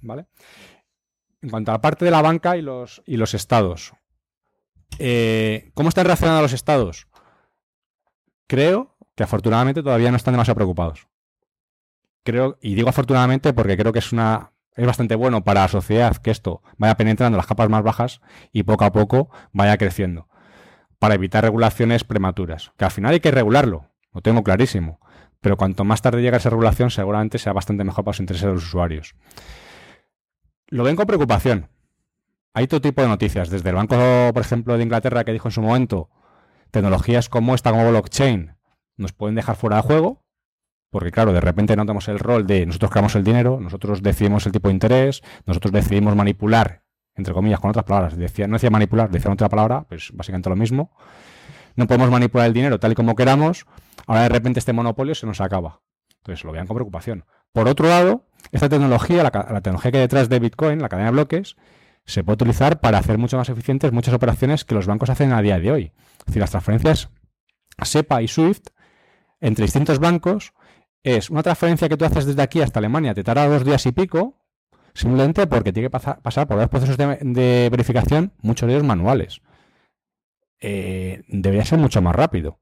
[0.00, 0.26] ¿Vale?
[1.42, 3.92] En cuanto a la parte de la banca y los, y los estados.
[4.98, 7.06] Eh, ¿Cómo están reaccionando los estados?
[8.46, 11.08] Creo que afortunadamente todavía no están demasiado preocupados.
[12.22, 16.16] Creo, y digo afortunadamente porque creo que es una es bastante bueno para la sociedad
[16.18, 18.20] que esto vaya penetrando las capas más bajas
[18.52, 20.28] y poco a poco vaya creciendo.
[20.98, 22.72] Para evitar regulaciones prematuras.
[22.76, 25.00] Que al final hay que regularlo, lo tengo clarísimo.
[25.40, 28.52] Pero cuanto más tarde llegue esa regulación, seguramente sea bastante mejor para los intereses de
[28.52, 29.14] los usuarios.
[30.68, 31.68] Lo ven con preocupación.
[32.52, 33.50] Hay todo tipo de noticias.
[33.50, 33.96] Desde el Banco,
[34.32, 36.10] por ejemplo, de Inglaterra, que dijo en su momento,
[36.70, 38.55] tecnologías como esta, como blockchain,
[38.96, 40.24] nos pueden dejar fuera de juego,
[40.90, 44.46] porque claro, de repente no tenemos el rol de nosotros creamos el dinero, nosotros decidimos
[44.46, 48.16] el tipo de interés, nosotros decidimos manipular, entre comillas, con otras palabras.
[48.16, 50.96] Decía, no decía manipular, decía otra palabra, pues básicamente lo mismo.
[51.74, 53.66] No podemos manipular el dinero tal y como queramos,
[54.06, 55.82] ahora de repente este monopolio se nos acaba.
[56.18, 57.24] Entonces lo vean con preocupación.
[57.52, 61.10] Por otro lado, esta tecnología, la, la tecnología que hay detrás de Bitcoin, la cadena
[61.10, 61.56] de bloques,
[62.06, 65.42] se puede utilizar para hacer mucho más eficientes muchas operaciones que los bancos hacen a
[65.42, 65.92] día de hoy.
[66.20, 67.10] Es decir, las transferencias
[67.82, 68.68] SEPA y SWIFT
[69.46, 70.52] entre distintos bancos
[71.04, 73.92] es una transferencia que tú haces desde aquí hasta Alemania, te tarda dos días y
[73.92, 74.34] pico,
[74.92, 79.40] simplemente porque tiene que pasar, por los procesos de, verificación, muchos de ellos manuales.
[80.60, 82.58] Eh, debería ser mucho más rápido.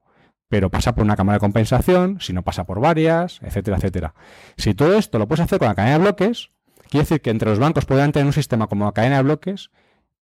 [0.47, 4.13] pero pasa por una cámara de compensación, si no pasa por varias, etcétera, etcétera.
[4.57, 6.51] Si todo esto lo puedes hacer con la cadena de bloques,
[6.91, 9.71] quiere decir que entre los bancos podrían tener un sistema como la cadena de bloques,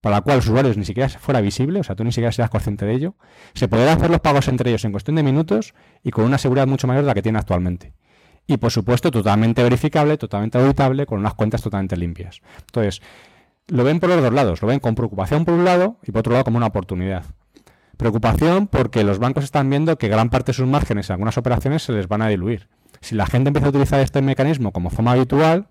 [0.01, 2.49] para la cual los usuarios ni siquiera fuera visible, o sea, tú ni siquiera seas
[2.49, 3.15] consciente de ello,
[3.53, 6.67] se podrían hacer los pagos entre ellos en cuestión de minutos y con una seguridad
[6.67, 7.93] mucho mayor de la que tiene actualmente.
[8.47, 12.41] Y por supuesto, totalmente verificable, totalmente auditable, con unas cuentas totalmente limpias.
[12.65, 13.01] Entonces,
[13.67, 16.19] lo ven por los dos lados, lo ven con preocupación por un lado y por
[16.19, 17.23] otro lado como una oportunidad.
[17.95, 21.83] Preocupación porque los bancos están viendo que gran parte de sus márgenes en algunas operaciones
[21.83, 22.67] se les van a diluir.
[22.99, 25.67] Si la gente empieza a utilizar este mecanismo como forma habitual,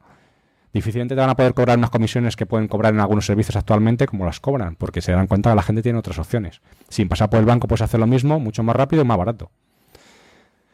[0.73, 4.07] difícilmente te van a poder cobrar unas comisiones que pueden cobrar en algunos servicios actualmente
[4.07, 6.61] como las cobran, porque se dan cuenta que la gente tiene otras opciones.
[6.89, 9.51] Sin pasar por el banco puedes hacer lo mismo, mucho más rápido y más barato.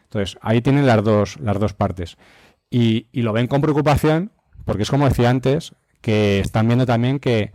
[0.04, 2.16] Entonces, ahí tienen las dos, las dos partes.
[2.70, 4.32] Y, y lo ven con preocupación,
[4.64, 7.52] porque es como decía antes, que están viendo también que,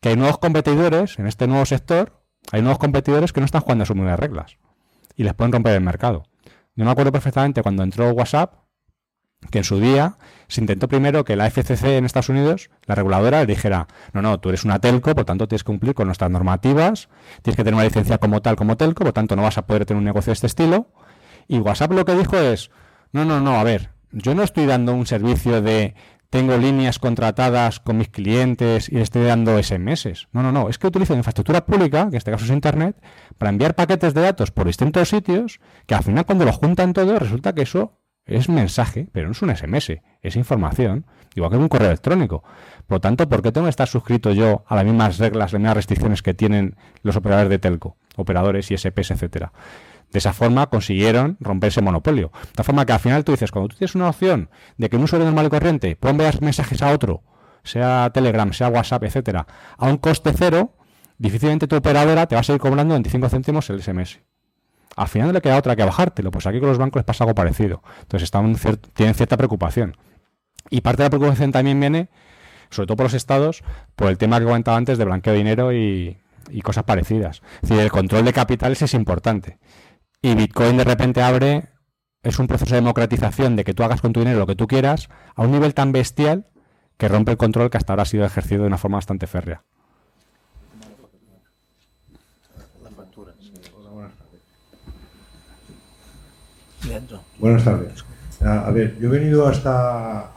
[0.00, 2.22] que hay nuevos competidores en este nuevo sector,
[2.52, 4.56] hay nuevos competidores que no están jugando a sus mismas reglas
[5.16, 6.24] y les pueden romper el mercado.
[6.76, 8.54] Yo me acuerdo perfectamente cuando entró WhatsApp,
[9.50, 10.16] que en su día
[10.48, 14.40] se intentó primero que la FCC en Estados Unidos, la reguladora, le dijera, no, no,
[14.40, 17.08] tú eres una telco, por tanto tienes que cumplir con nuestras normativas,
[17.42, 19.84] tienes que tener una licencia como tal, como telco, por tanto no vas a poder
[19.84, 20.90] tener un negocio de este estilo.
[21.46, 22.70] Y WhatsApp lo que dijo es,
[23.12, 25.94] no, no, no, a ver, yo no estoy dando un servicio de
[26.30, 30.28] tengo líneas contratadas con mis clientes y le estoy dando SMS.
[30.32, 32.96] No, no, no, es que utilizo infraestructura pública, que en este caso es Internet,
[33.38, 37.18] para enviar paquetes de datos por distintos sitios, que al final cuando lo juntan todo
[37.18, 37.97] resulta que eso
[38.28, 42.42] es mensaje, pero no es un SMS, es información, igual que un correo electrónico.
[42.86, 45.60] Por lo tanto, ¿por qué tengo que estar suscrito yo a las mismas reglas, las
[45.60, 49.52] mismas restricciones que tienen los operadores de telco, operadores, ISPs, etcétera?
[50.12, 52.30] De esa forma consiguieron romper ese monopolio.
[52.42, 54.96] De tal forma que al final tú dices, cuando tú tienes una opción de que
[54.96, 57.22] un usuario normal y corriente pueda enviar mensajes a otro,
[57.62, 60.74] sea Telegram, sea WhatsApp, etcétera, a un coste cero,
[61.18, 64.20] difícilmente tu operadora te va a seguir cobrando 25 céntimos el SMS.
[64.98, 67.34] Al final le queda otra que bajártelo, pues aquí con los bancos les pasa algo
[67.34, 67.82] parecido.
[68.02, 68.30] Entonces
[68.94, 69.96] tienen cierta preocupación.
[70.70, 72.08] Y parte de la preocupación también viene,
[72.70, 73.62] sobre todo por los estados,
[73.94, 76.18] por el tema que comentaba antes de blanqueo de dinero y,
[76.50, 77.42] y cosas parecidas.
[77.62, 79.58] Es decir, el control de capitales es importante.
[80.20, 81.68] Y Bitcoin de repente abre,
[82.22, 84.66] es un proceso de democratización de que tú hagas con tu dinero lo que tú
[84.66, 86.48] quieras a un nivel tan bestial
[86.96, 89.62] que rompe el control que hasta ahora ha sido ejercido de una forma bastante férrea.
[97.38, 98.04] Buenas tardes.
[98.40, 100.30] A, a ver, yo he venido a esta,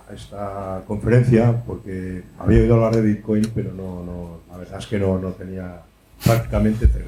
[0.87, 5.17] conferencia porque había oído hablar de Bitcoin, pero no, no, la verdad es que no,
[5.19, 5.81] no tenía
[6.23, 7.05] prácticamente cero.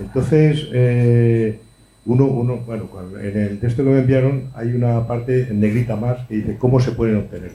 [0.00, 1.60] Entonces, eh,
[2.06, 2.88] uno, uno, bueno,
[3.20, 6.80] en el texto que me enviaron hay una parte en negrita más que dice cómo
[6.80, 7.52] se pueden obtener.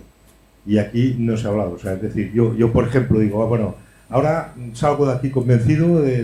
[0.66, 1.72] Y aquí no se ha hablado.
[1.74, 3.76] O sea, es decir, yo, yo por ejemplo, digo, ah, bueno,
[4.10, 6.24] ahora salgo de aquí convencido de-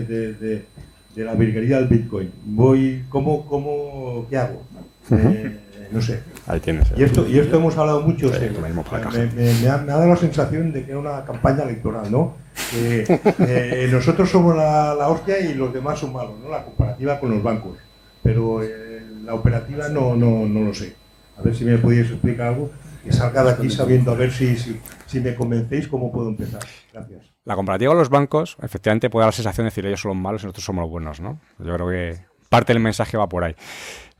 [1.14, 2.30] de la virguería del Bitcoin.
[2.44, 4.62] Voy, ¿cómo, cómo, qué hago?
[5.12, 5.58] Eh,
[5.92, 6.22] no sé.
[6.46, 6.92] Ahí tienes.
[6.96, 8.28] Y esto, y esto hemos hablado mucho.
[8.32, 8.68] Sí, me,
[9.26, 12.36] me- me ha, me ha dado la sensación de que era una campaña electoral, ¿no?
[12.76, 16.48] Eh, nosotros somos la, la hostia y los demás son malos, ¿no?
[16.48, 17.76] La comparativa con los bancos.
[18.22, 20.94] Pero eh, la operativa no, no, no lo sé.
[21.36, 22.70] A ver si me podéis explicar algo.
[23.04, 26.60] Que salga de aquí sabiendo a ver si, si, si me convencéis cómo puedo empezar.
[26.92, 27.22] Gracias.
[27.46, 30.18] La comparativa con los bancos, efectivamente, puede dar la sensación de decir ellos son los
[30.18, 31.40] malos y nosotros somos los buenos, ¿no?
[31.58, 32.18] Yo creo que
[32.50, 33.54] parte del mensaje va por ahí.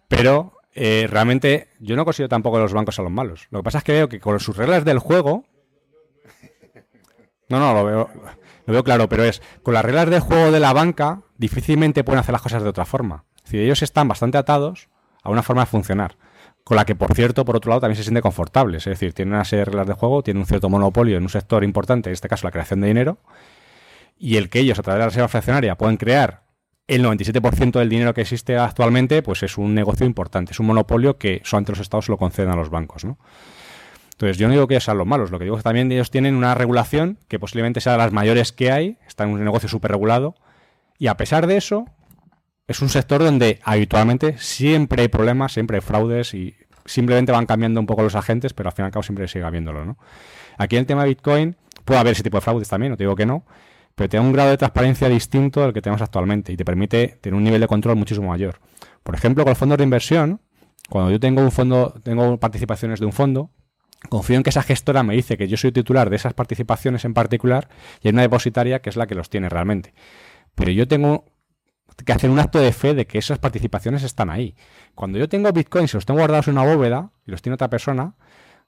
[0.09, 3.49] Pero eh, realmente yo no considero tampoco los bancos sean los malos.
[3.51, 5.45] Lo que pasa es que veo que con sus reglas del juego.
[7.49, 8.11] No, no, lo veo,
[8.67, 12.21] lo veo claro, pero es con las reglas del juego de la banca difícilmente pueden
[12.21, 13.25] hacer las cosas de otra forma.
[13.39, 14.89] Es decir, ellos están bastante atados
[15.23, 16.17] a una forma de funcionar,
[16.63, 18.87] con la que, por cierto, por otro lado, también se sienten confortables.
[18.87, 21.29] Es decir, tienen una serie de reglas de juego, tienen un cierto monopolio en un
[21.29, 23.19] sector importante, en este caso la creación de dinero,
[24.17, 26.43] y el que ellos, a través de la reserva fraccionaria, puedan crear
[26.91, 31.19] el 97% del dinero que existe actualmente, pues es un negocio importante, es un monopolio
[31.19, 33.17] que solamente los estados lo conceden a los bancos, ¿no?
[34.11, 35.91] Entonces, yo no digo que ellos sean los malos, lo que digo es que también
[35.93, 39.45] ellos tienen una regulación que posiblemente sea de las mayores que hay, está en un
[39.45, 40.35] negocio súper regulado,
[40.99, 41.87] y a pesar de eso,
[42.67, 47.79] es un sector donde habitualmente siempre hay problemas, siempre hay fraudes y simplemente van cambiando
[47.79, 49.97] un poco los agentes, pero al fin y al cabo siempre sigue habiéndolo, ¿no?
[50.59, 53.05] Aquí en el tema de Bitcoin puede haber ese tipo de fraudes también, no te
[53.05, 53.45] digo que no,
[54.01, 57.19] pero te da un grado de transparencia distinto al que tenemos actualmente y te permite
[57.21, 58.59] tener un nivel de control muchísimo mayor.
[59.03, 60.41] Por ejemplo, con los fondos de inversión,
[60.89, 63.51] cuando yo tengo un fondo, tengo participaciones de un fondo,
[64.09, 67.13] confío en que esa gestora me dice que yo soy titular de esas participaciones en
[67.13, 67.69] particular
[68.01, 69.93] y hay una depositaria que es la que los tiene realmente.
[70.55, 71.27] Pero yo tengo
[72.03, 74.57] que hacer un acto de fe de que esas participaciones están ahí.
[74.95, 77.69] Cuando yo tengo bitcoins y los tengo guardados en una bóveda y los tiene otra
[77.69, 78.15] persona,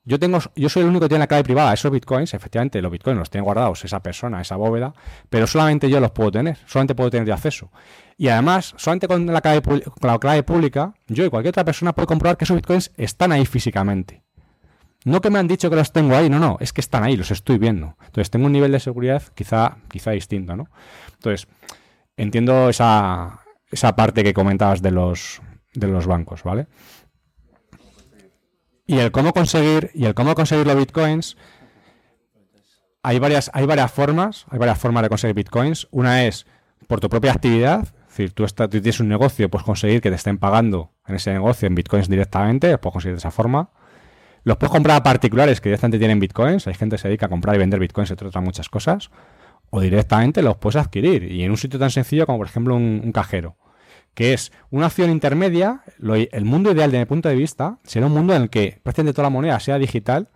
[0.04, 2.90] yo tengo, yo soy el único que tiene la clave privada, esos bitcoins, efectivamente, los
[2.90, 4.92] bitcoins los tiene guardados esa persona, esa bóveda,
[5.30, 7.70] pero solamente yo los puedo tener, solamente puedo tener de acceso.
[8.18, 11.92] Y además, solamente con la clave, con la clave pública, yo y cualquier otra persona
[11.92, 14.22] puede comprobar que esos bitcoins están ahí físicamente.
[15.04, 17.16] No que me han dicho que los tengo ahí, no, no, es que están ahí,
[17.16, 17.96] los estoy viendo.
[18.00, 20.68] Entonces tengo un nivel de seguridad quizá, quizá distinto, ¿no?
[21.14, 21.48] Entonces,
[22.16, 25.40] entiendo esa, esa parte que comentabas de los,
[25.74, 26.66] de los bancos, ¿vale?
[28.92, 31.38] Y el cómo conseguir, y el cómo conseguir los bitcoins,
[33.02, 35.88] hay varias, hay varias formas, hay varias formas de conseguir bitcoins.
[35.92, 36.44] Una es
[36.88, 40.10] por tu propia actividad, es decir, tú, estás, tú tienes un negocio, puedes conseguir que
[40.10, 43.70] te estén pagando en ese negocio en bitcoins directamente, puedes conseguir de esa forma.
[44.44, 47.28] Los puedes comprar a particulares que directamente tienen bitcoins, hay gente que se dedica a
[47.30, 49.10] comprar y vender bitcoins, entre otras muchas cosas,
[49.70, 53.10] o directamente los puedes adquirir, y en un sitio tan sencillo como por ejemplo un
[53.12, 53.56] cajero
[54.14, 58.12] que es una acción intermedia, el mundo ideal desde mi punto de vista será un
[58.12, 60.28] mundo en el que prácticamente toda la moneda sea digital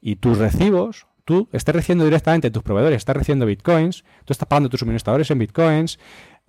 [0.00, 4.68] y tus recibos, tú estés recibiendo directamente, tus proveedores estás recibiendo bitcoins, tú estás pagando
[4.68, 5.98] tus suministradores en bitcoins,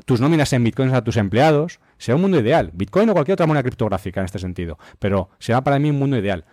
[0.06, 2.70] tus nóminas en bitcoins a tus empleados, será un mundo ideal.
[2.74, 6.18] Bitcoin o cualquier otra moneda criptográfica en este sentido, pero será para mí un mundo
[6.18, 6.46] ideal.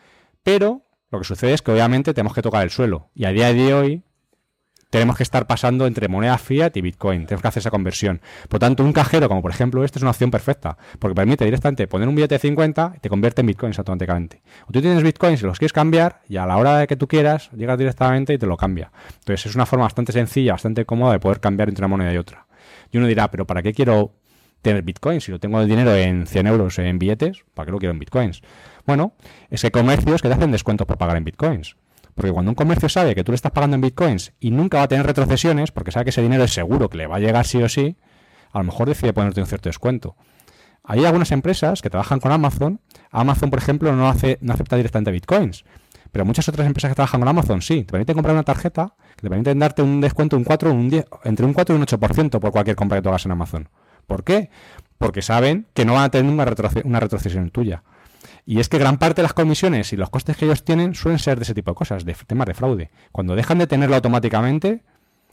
[0.43, 3.53] Pero lo que sucede es que obviamente tenemos que tocar el suelo y a día
[3.53, 4.03] de hoy
[4.95, 7.27] tenemos que estar pasando entre moneda fiat y Bitcoin.
[7.27, 8.21] Tenemos que hacer esa conversión.
[8.49, 11.89] Por tanto, un cajero, como por ejemplo este, es una opción perfecta, porque permite directamente
[11.89, 14.41] poner un billete de 50 y te convierte en Bitcoins automáticamente.
[14.69, 17.51] O tú tienes Bitcoins y los quieres cambiar, y a la hora que tú quieras,
[17.57, 18.93] llegas directamente y te lo cambia.
[19.19, 22.19] Entonces, es una forma bastante sencilla, bastante cómoda de poder cambiar entre una moneda y
[22.19, 22.47] otra.
[22.93, 24.13] Y uno dirá, ¿pero para qué quiero
[24.63, 25.25] tener Bitcoins?
[25.25, 27.99] Si lo tengo el dinero en 100 euros en billetes, ¿para qué lo quiero en
[27.99, 28.43] Bitcoins?
[28.87, 29.15] Bueno,
[29.51, 31.75] es que comercios que te hacen descuentos por pagar en Bitcoins.
[32.14, 34.85] Porque cuando un comercio sabe que tú le estás pagando en bitcoins y nunca va
[34.85, 37.44] a tener retrocesiones, porque sabe que ese dinero es seguro que le va a llegar
[37.46, 37.96] sí o sí,
[38.53, 40.16] a lo mejor decide ponerte un cierto descuento.
[40.85, 42.81] Hay algunas empresas que trabajan con Amazon.
[43.11, 45.64] Amazon, por ejemplo, no, hace, no acepta directamente bitcoins.
[46.12, 47.83] Pero muchas otras empresas que trabajan con Amazon sí.
[47.85, 51.07] Te permiten comprar una tarjeta que te permiten darte un descuento un 4, un 10,
[51.24, 53.68] entre un 4 y un 8% por cualquier compra que tú hagas en Amazon.
[54.07, 54.50] ¿Por qué?
[54.98, 57.83] Porque saben que no van a tener una retrocesión tuya.
[58.47, 61.19] Y es que gran parte de las comisiones y los costes que ellos tienen suelen
[61.19, 62.91] ser de ese tipo de cosas, de temas de fraude.
[63.11, 64.83] Cuando dejan de tenerlo automáticamente,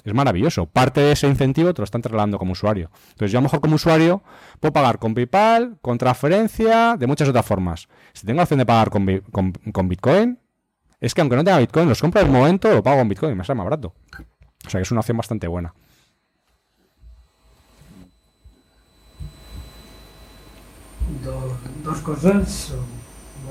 [0.05, 0.65] es maravilloso.
[0.65, 2.89] Parte de ese incentivo te lo están trasladando como usuario.
[3.09, 4.23] Entonces yo a lo mejor como usuario
[4.61, 7.89] puedo pagar con PayPal, con transferencia, de muchas otras formas.
[8.13, 9.05] Si tengo opción de pagar con,
[9.73, 10.39] con- Bitcoin,
[11.01, 13.43] es que aunque no tenga Bitcoin, los compro al momento, lo pago con Bitcoin, me
[13.43, 13.93] sale más barato.
[14.65, 15.73] O sea que es una opción bastante buena.
[21.23, 22.73] Do- dos cosas.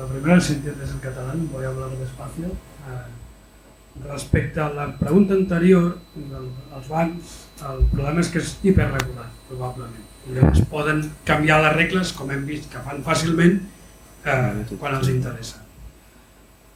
[0.01, 2.47] La primera, si entiendes el catalán, voy a hablar despacio.
[2.47, 7.35] Eh, respecte a la pregunta anterior del, als bancs,
[7.69, 10.07] el problema és que és hiperregulat, probablement.
[10.31, 13.61] Llavors poden canviar les regles, com hem vist que fan fàcilment,
[14.25, 15.61] eh, quan els interessa.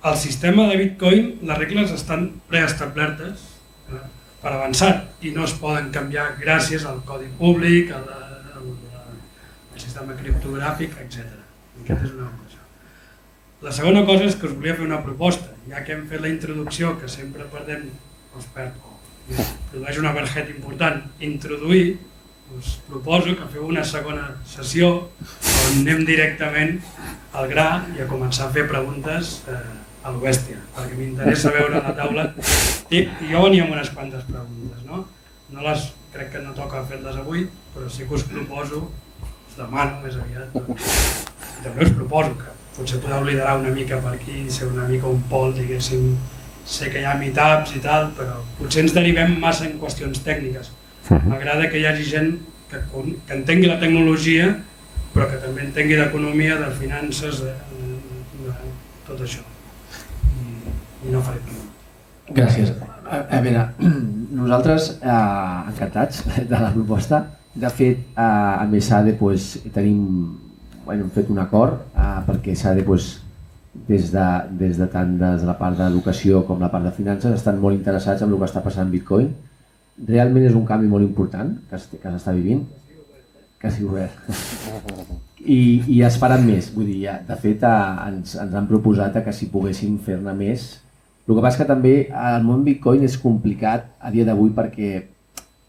[0.05, 3.49] El sistema de Bitcoin, les regles estan preestablertes
[3.89, 4.05] eh,
[4.43, 4.93] per avançar
[5.25, 11.39] i no es poden canviar gràcies al codi públic, al, al, al sistema criptogràfic, etc.
[11.81, 12.44] Aquesta és una cosa.
[13.65, 16.29] La segona cosa és que us volia fer una proposta, ja que hem fet la
[16.29, 17.87] introducció, que sempre perdem,
[18.37, 18.77] els perd,
[19.71, 21.95] produeix una verget important, introduir,
[22.59, 26.77] us proposo que feu una segona sessió on anem directament
[27.33, 29.63] al gra i a començar a fer preguntes eh,
[30.05, 32.29] a lo bèstia, perquè m'interessa veure la taula.
[32.93, 35.07] I jo venia amb unes quantes preguntes, no?
[35.57, 38.91] No les, crec que no toca fer-les avui, però sí que us proposo,
[39.25, 41.33] us demano més aviat, doncs,
[41.65, 45.23] també us proposo que potser podeu liderar una mica per aquí, ser una mica un
[45.31, 46.15] pol, diguéssim,
[46.65, 50.73] sé que hi ha meetups i tal, però potser ens derivem massa en qüestions tècniques.
[51.11, 52.31] M'agrada que hi hagi gent
[52.71, 54.49] que, que entengui la tecnologia,
[55.15, 58.55] però que també entengui d'economia, de finances, de, de, de
[59.07, 59.45] tot això.
[60.41, 60.75] I,
[61.07, 61.61] i no faré més.
[62.35, 62.73] Gràcies.
[63.05, 63.67] A, a veure,
[64.41, 65.19] nosaltres eh,
[65.71, 67.25] encantats de la proposta.
[67.55, 68.25] De fet, eh,
[68.65, 70.01] amb ESADE pues, tenim,
[70.85, 73.21] bueno, hem fet un acord eh, perquè ESADE pues,
[73.89, 74.27] des, de,
[74.61, 77.77] des de tant des de la part d'educació com la part de finances estan molt
[77.77, 79.33] interessats en el que està passant Bitcoin.
[80.07, 82.65] Realment és un canvi molt important que es- que s'està vivint,
[83.61, 84.13] que sigui obert.
[85.45, 89.19] I, i es faran més, vull dir, ja, de fet eh, ens, ens han proposat
[89.25, 90.71] que si poguéssim fer-ne més
[91.29, 94.91] el que passa que també el món Bitcoin és complicat a dia d'avui perquè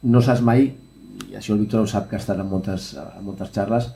[0.04, 0.66] no saps mai,
[1.32, 3.88] i això el Víctor ho sap que ha estat en moltes, en moltes xarles,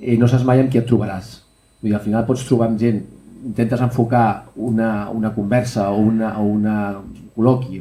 [0.00, 1.38] eh, no saps mai amb qui et trobaràs.
[1.82, 3.02] Dir, al final pots trobar amb gent,
[3.44, 7.80] intentes enfocar una, una conversa o una, o una un col·loqui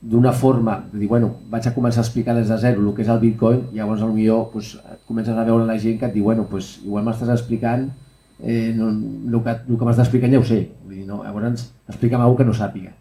[0.00, 3.02] d'una forma de dir, bueno, vaig a començar a explicar des de zero el que
[3.04, 4.70] és el Bitcoin i llavors potser doncs,
[5.06, 7.90] comences a veure la gent que et diu, bueno, doncs, igual m'estàs explicant
[8.42, 10.62] eh, no, el que, el que m'està explicant ja ho sé.
[10.86, 11.20] Vull dir, no?
[11.26, 12.94] Llavors, explica'm alguna que no sàpiga.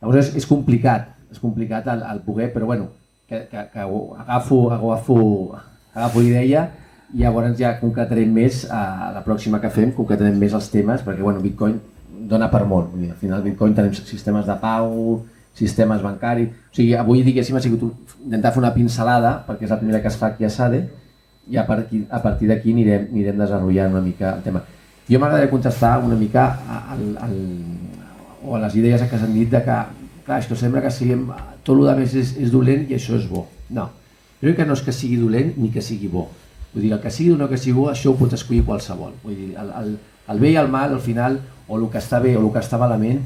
[0.00, 2.88] Llavors, és, és complicat, és complicat el, el poder, però bueno,
[3.28, 5.20] que, que, que agafo, agafo,
[5.92, 6.70] agafo idea
[7.14, 11.22] i llavors ja concretarem més a la pròxima que fem, concretarem més els temes, perquè
[11.22, 11.78] bueno, Bitcoin
[12.26, 12.90] dona per molt.
[12.92, 15.20] Vull dir, al final Bitcoin tenim sistemes de pau,
[15.56, 16.52] sistemes bancaris...
[16.72, 17.86] O sigui, avui diguéssim ha sigut
[18.24, 20.82] intentar fer una pincelada, perquè és la primera que es fa aquí a SADE,
[21.48, 24.62] i a partir, a partir d'aquí anirem, anirem desenvolupant una mica el tema.
[25.06, 26.48] Jo m'agradaria contestar una mica
[26.90, 27.36] al, al,
[28.42, 29.76] o a les idees que s'han dit de que,
[30.26, 31.28] clar, que sembla que siguem,
[31.62, 33.46] tot el més és, és dolent i això és bo.
[33.70, 33.86] No,
[34.40, 36.26] jo crec que no és que sigui dolent ni que sigui bo.
[36.76, 39.14] Vull dir, el que sigui o no que sigui bo, això ho pot escollir qualsevol.
[39.22, 39.92] Vull dir, el, el,
[40.28, 42.60] el bé i el mal, al final, o el que està bé o el que
[42.60, 43.22] està malament,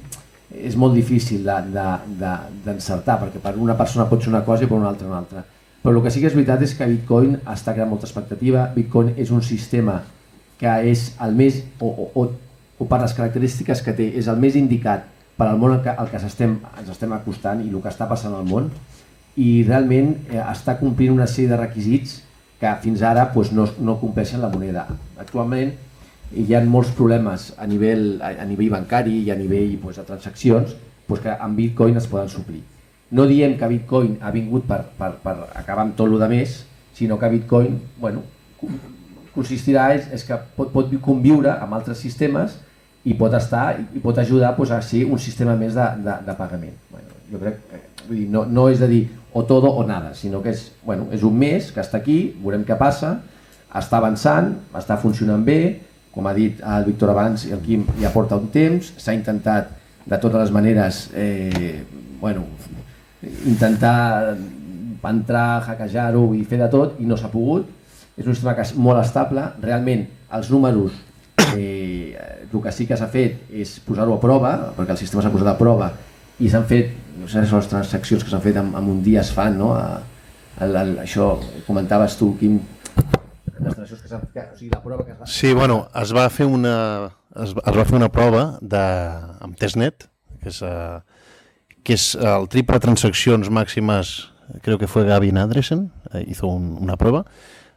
[0.54, 4.70] és molt difícil d'encertar, de, de, perquè per una persona pot ser una cosa i
[4.70, 5.42] per una altra una altra.
[5.82, 9.14] Però el que sí que és veritat és que Bitcoin està creant molta expectativa, Bitcoin
[9.18, 9.98] és un sistema
[10.60, 12.26] que és el més, o, o, o,
[12.78, 15.10] o per les característiques que té, és el més indicat
[15.40, 18.06] per al món al que, al que estem, ens estem acostant i el que està
[18.06, 18.70] passant al món,
[19.40, 22.20] i realment eh, està complint una sèrie de requisits
[22.60, 24.84] que fins ara pues, no, no compleixen la moneda.
[25.18, 25.72] Actualment,
[26.30, 30.04] hi ha molts problemes a nivell, a, a nivell bancari i a nivell pues, de
[30.06, 30.76] transaccions
[31.08, 32.62] pues, que amb Bitcoin es poden suplir.
[33.10, 36.60] No diem que Bitcoin ha vingut per, per, per acabar amb tot el més,
[36.94, 38.22] sinó que Bitcoin bueno,
[39.34, 42.58] consistirà és, és que pot, pot conviure amb altres sistemes
[43.08, 46.36] i pot estar i pot ajudar pues, a ser un sistema més de, de, de
[46.36, 46.76] pagament.
[46.92, 47.64] Bueno, jo crec,
[48.06, 51.06] vull dir, no, no és de dir o todo o nada, sinó que és, bueno,
[51.14, 53.20] és un mes que està aquí, veurem què passa,
[53.78, 55.60] està avançant, està funcionant bé,
[56.10, 59.70] com ha dit el Víctor abans, el Quim ja porta un temps, s'ha intentat
[60.10, 61.84] de totes les maneres eh,
[62.20, 62.46] bueno,
[63.46, 64.34] intentar
[65.08, 67.68] entrar, hackejar-ho i fer de tot i no s'ha pogut.
[68.18, 70.02] És un sistema que és molt estable, realment
[70.36, 70.92] els números
[71.54, 72.18] eh,
[72.50, 75.54] el que sí que s'ha fet és posar-ho a prova, perquè el sistema s'ha posat
[75.54, 75.92] a prova
[76.40, 79.20] i s'han fet, no sé si les transaccions que s'han fet en, en un dia
[79.20, 79.74] es fan, no?
[79.76, 80.00] A,
[80.64, 81.34] el, el, això
[81.66, 82.58] comentaves tu, Quim,
[83.60, 85.28] les transaccions que s'han fet, o sigui, la prova que es va.
[85.28, 86.74] Sí, bueno, es va fer una,
[87.36, 88.82] es, es va fer una prova de,
[89.44, 90.08] amb testnet,
[90.40, 91.00] que és, uh,
[91.84, 94.16] que és el triple transaccions màximes,
[94.64, 97.26] creo que fue Gavin Andresen, eh, hizo un, una prueba,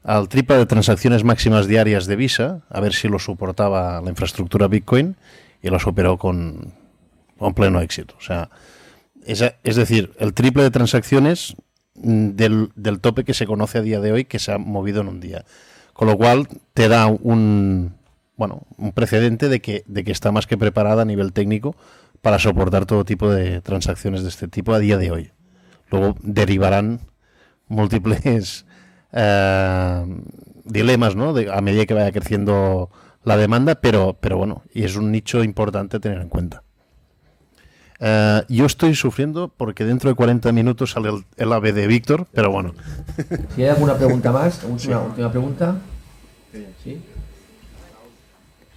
[0.04, 4.67] al triple de transacciones máximas diarias de Visa, a ver si lo soportaba la infraestructura
[4.67, 5.15] Bitcoin,
[5.62, 6.73] y lo superó con,
[7.43, 8.15] con pleno éxito.
[8.17, 8.49] O sea,
[9.25, 11.56] es, es decir, el triple de transacciones
[11.95, 15.01] mm, del, del tope que se conoce a día de hoy que se ha movido
[15.01, 15.45] en un día.
[15.93, 17.95] Con lo cual te da un,
[18.36, 21.75] bueno, un precedente de que, de que está más que preparada a nivel técnico
[22.21, 25.32] para soportar todo tipo de transacciones de este tipo a día de hoy.
[25.91, 27.01] Luego derivarán
[27.67, 28.65] múltiples
[29.12, 30.06] eh,
[30.63, 31.34] dilemas ¿no?
[31.34, 32.89] de, a medida que vaya creciendo
[33.23, 36.63] la demanda, pero, pero bueno, y es un nicho importante tener en cuenta.
[38.03, 42.27] Uh, yo estoy sufriendo porque dentro de 40 minutos sale el, el ave de Víctor,
[42.33, 42.73] pero bueno.
[43.55, 45.05] Si hay alguna pregunta más, última, sí.
[45.07, 45.77] última pregunta.
[46.83, 47.01] ¿Sí?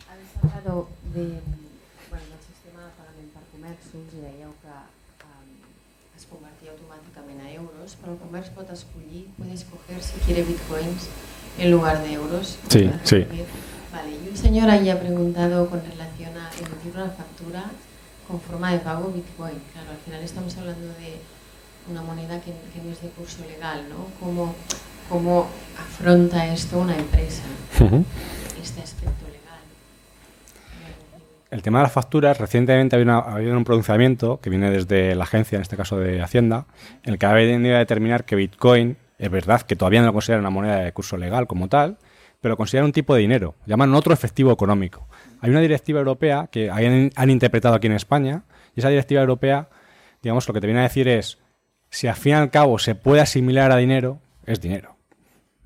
[0.08, 1.22] Habéis hablado de,
[2.08, 4.70] bueno, del sistema de pagament per comerços i dèieu que
[5.26, 5.50] um,
[6.14, 11.10] es convertia automàticament a euros, però el comerç pot escollir, puede escoger si quiere bitcoins
[11.58, 12.60] en lugar de euros.
[12.68, 13.26] Sí, sí.
[13.90, 17.66] Vale, y un señor ahí ha preguntado con relación a emitir una factura
[18.26, 19.58] con forma de pago Bitcoin.
[19.72, 21.20] Claro, al final estamos hablando de
[21.90, 24.06] una moneda que, que no es de curso legal, ¿no?
[24.20, 24.54] ¿Cómo,
[25.08, 27.42] cómo afronta esto una empresa,
[27.80, 28.04] uh -huh.
[28.60, 29.60] este aspecto legal?
[31.50, 34.70] El tema de las facturas, recientemente ha habido, una, ha habido un pronunciamiento que viene
[34.70, 36.66] desde la agencia, en este caso de Hacienda,
[37.04, 40.12] en el que ha venido a determinar que Bitcoin, es verdad que todavía no lo
[40.12, 41.98] considera una moneda de curso legal como tal,
[42.46, 45.08] pero consideran un tipo de dinero, llaman otro efectivo económico.
[45.40, 48.44] Hay una directiva europea que han, interpretado aquí en España
[48.76, 49.68] y esa directiva europea,
[50.22, 51.38] digamos, lo que te viene a decir es,
[51.90, 54.94] si al fin y al cabo se puede asimilar a dinero, es dinero.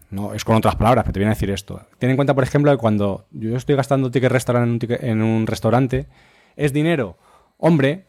[0.08, 1.82] No, es con otras palabras, pero te viene a decir esto.
[1.98, 5.02] Ten en cuenta, por ejemplo, que cuando yo estoy gastando ticket restaurant en un, ticket,
[5.02, 6.06] en un restaurante,
[6.56, 7.18] es dinero.
[7.58, 8.06] Hombre,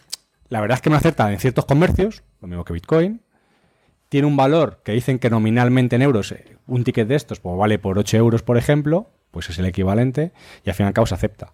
[0.47, 3.19] la verdad es que me acepta en ciertos comercios, lo mismo que Bitcoin,
[4.12, 6.36] tiene un valor que dicen que nominalmente en euros,
[6.67, 10.34] un ticket de estos pues vale por 8 euros, por ejemplo, pues es el equivalente
[10.65, 11.54] y al fin y al cabo se acepta.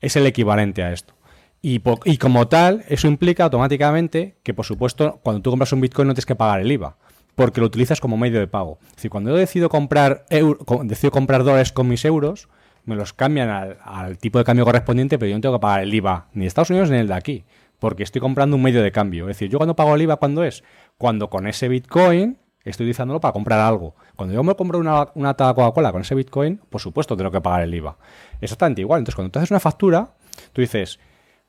[0.00, 1.12] Es el equivalente a esto.
[1.60, 6.08] Y, y, como tal, eso implica automáticamente que, por supuesto, cuando tú compras un Bitcoin
[6.08, 6.96] no tienes que pagar el IVA,
[7.34, 8.78] porque lo utilizas como medio de pago.
[8.88, 12.48] Es decir, cuando yo decido comprar, euro, decido comprar dólares con mis euros,
[12.86, 15.82] me los cambian al, al, tipo de cambio correspondiente, pero yo no tengo que pagar
[15.82, 17.44] el IVA ni de Estados Unidos ni el de aquí,
[17.78, 19.24] porque estoy comprando un medio de cambio.
[19.24, 20.64] Es decir, yo cuando pago el IVA, ¿cuándo es?
[20.98, 23.94] Cuando con ese Bitcoin estoy utilizándolo para comprar algo.
[24.16, 27.40] Cuando yo me compro una, una de Coca-Cola con ese Bitcoin, por supuesto tengo que
[27.40, 27.96] pagar el IVA.
[28.40, 29.00] Exactamente igual.
[29.00, 30.14] Entonces, cuando tú haces una factura,
[30.52, 30.98] tú dices,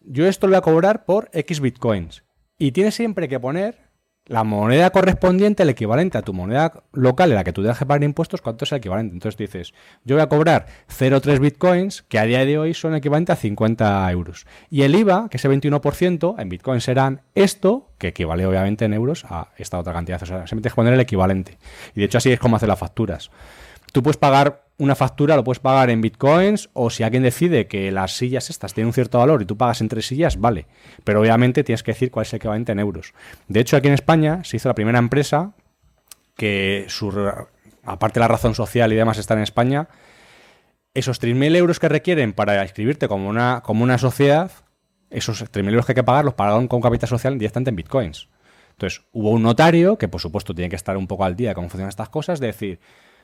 [0.01, 2.23] yo esto lo voy a cobrar por X Bitcoins.
[2.59, 3.86] Y tienes siempre que poner
[4.27, 8.03] la moneda correspondiente, el equivalente a tu moneda local en la que tú dejas pagar
[8.03, 9.13] impuestos, ¿cuánto es el equivalente?
[9.13, 9.73] Entonces dices,
[10.03, 14.11] yo voy a cobrar 0,3 bitcoins, que a día de hoy son equivalentes a 50
[14.11, 14.45] euros.
[14.69, 18.93] Y el IVA, que es el 21%, en bitcoins serán esto, que equivale obviamente en
[18.93, 20.21] euros a esta otra cantidad.
[20.21, 21.57] O sea, siempre tienes que poner el equivalente.
[21.95, 23.31] Y de hecho así es como hacer las facturas.
[23.93, 27.91] Tú puedes pagar una factura, lo puedes pagar en bitcoins o si alguien decide que
[27.91, 30.67] las sillas estas tienen un cierto valor y tú pagas en tres sillas, vale.
[31.03, 33.13] Pero obviamente tienes que decir cuál es el equivalente en euros.
[33.47, 35.53] De hecho, aquí en España se hizo la primera empresa
[36.35, 37.11] que, su,
[37.83, 39.87] aparte de la razón social y demás, está en España.
[40.93, 44.51] Esos 3.000 euros que requieren para inscribirte como una, como una sociedad,
[45.09, 48.29] esos 3.000 euros que hay que pagar los pagaron con capital social directamente en bitcoins.
[48.71, 51.55] Entonces, hubo un notario que, por supuesto, tiene que estar un poco al día de
[51.55, 52.79] cómo funcionan estas cosas, de decir,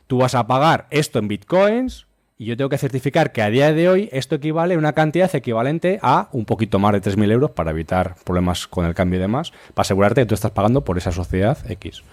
[0.08, 3.72] tú vas a pagar esto en bitcoins y yo tengo que certificar que a día
[3.74, 7.52] de hoy esto equivale a una cantidad equivalente a un poquito más de 3.000 euros
[7.52, 10.98] para evitar problemas con el cambio y demás, para asegurarte que tú estás pagando por
[10.98, 12.04] esa sociedad X.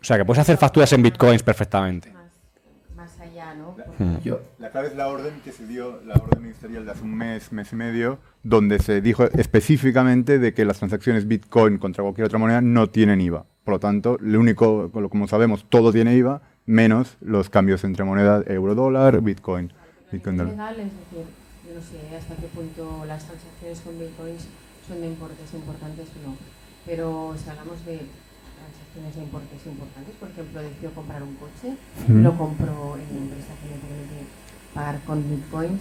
[0.00, 2.12] O sea, que puedes hacer facturas en bitcoins perfectamente.
[4.22, 7.14] Yo, La clave es la orden que se dio, la orden ministerial de hace un
[7.14, 12.26] mes, mes y medio, donde se dijo específicamente de que las transacciones Bitcoin contra cualquier
[12.26, 13.44] otra moneda no tienen IVA.
[13.64, 18.42] Por lo tanto, lo único, como sabemos, todo tiene IVA, menos los cambios entre moneda
[18.46, 19.72] euro-dólar, Bitcoin.
[20.12, 21.26] Bitcoin Es legal, es decir,
[21.66, 24.46] yo no sé hasta qué punto las transacciones con bitcoins
[24.86, 26.36] son de importes importantes o no,
[26.84, 28.00] pero si hablamos de
[28.94, 31.76] de importes importantes, por ejemplo, decido comprar un coche,
[32.08, 34.26] lo compro en una empresa que me permite
[34.72, 35.80] pagar con bitcoins,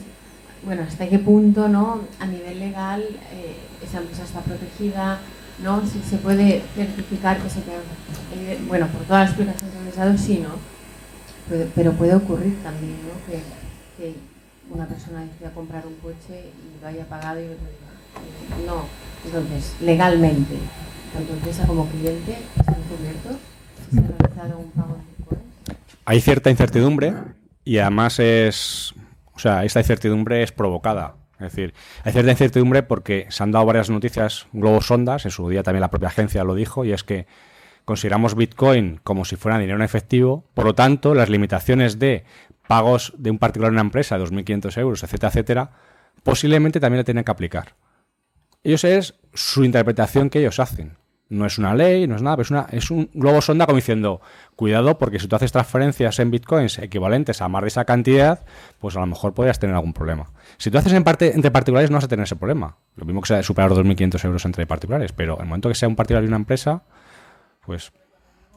[0.66, 2.02] bueno, hasta qué punto, ¿no?
[2.20, 3.02] A nivel legal,
[3.32, 5.20] eh, esa empresa está protegida,
[5.62, 5.86] ¿no?
[5.86, 7.82] Si se puede certificar que se quedan,
[8.36, 10.56] eh, bueno, por toda la explicación que habéis dado, sí, ¿no?
[11.76, 13.14] Pero puede ocurrir también, ¿no?
[13.28, 13.44] Que,
[13.98, 14.16] que
[14.72, 18.86] una persona decida comprar un coche y lo haya pagado y otro diga, eh, no.
[19.26, 20.58] Entonces, legalmente,
[21.14, 22.38] tanto empresa como cliente
[23.16, 23.38] están cubiertos
[23.90, 25.42] si se ha realizado un pago en bitcoin.
[26.06, 27.14] Hay cierta incertidumbre
[27.64, 28.94] y además es.
[29.34, 31.16] O sea, esta incertidumbre es provocada.
[31.36, 35.50] Es decir, hay cierta incertidumbre porque se han dado varias noticias globos sondas, en su
[35.50, 37.26] día también la propia agencia lo dijo, y es que
[37.86, 42.24] consideramos Bitcoin como si fuera dinero en efectivo, por lo tanto, las limitaciones de
[42.68, 45.72] pagos de un particular en una empresa de 2.500 euros, etcétera, etcétera,
[46.24, 47.76] posiblemente también le tienen que aplicar.
[48.64, 50.98] Ellos es su interpretación que ellos hacen.
[51.30, 53.78] No es una ley, no es nada, pero es, una, es un globo sonda como
[53.78, 54.22] diciendo,
[54.56, 58.46] cuidado porque si tú haces transferencias en bitcoins equivalentes a más de esa cantidad,
[58.80, 60.28] pues a lo mejor podrías tener algún problema.
[60.58, 62.78] Si tú haces en parte, entre particulares no vas a tener ese problema.
[62.96, 65.76] Lo mismo que sea superar los 2.500 euros entre particulares, pero en el momento que
[65.76, 66.84] sea un particular y una empresa,
[67.66, 67.92] pues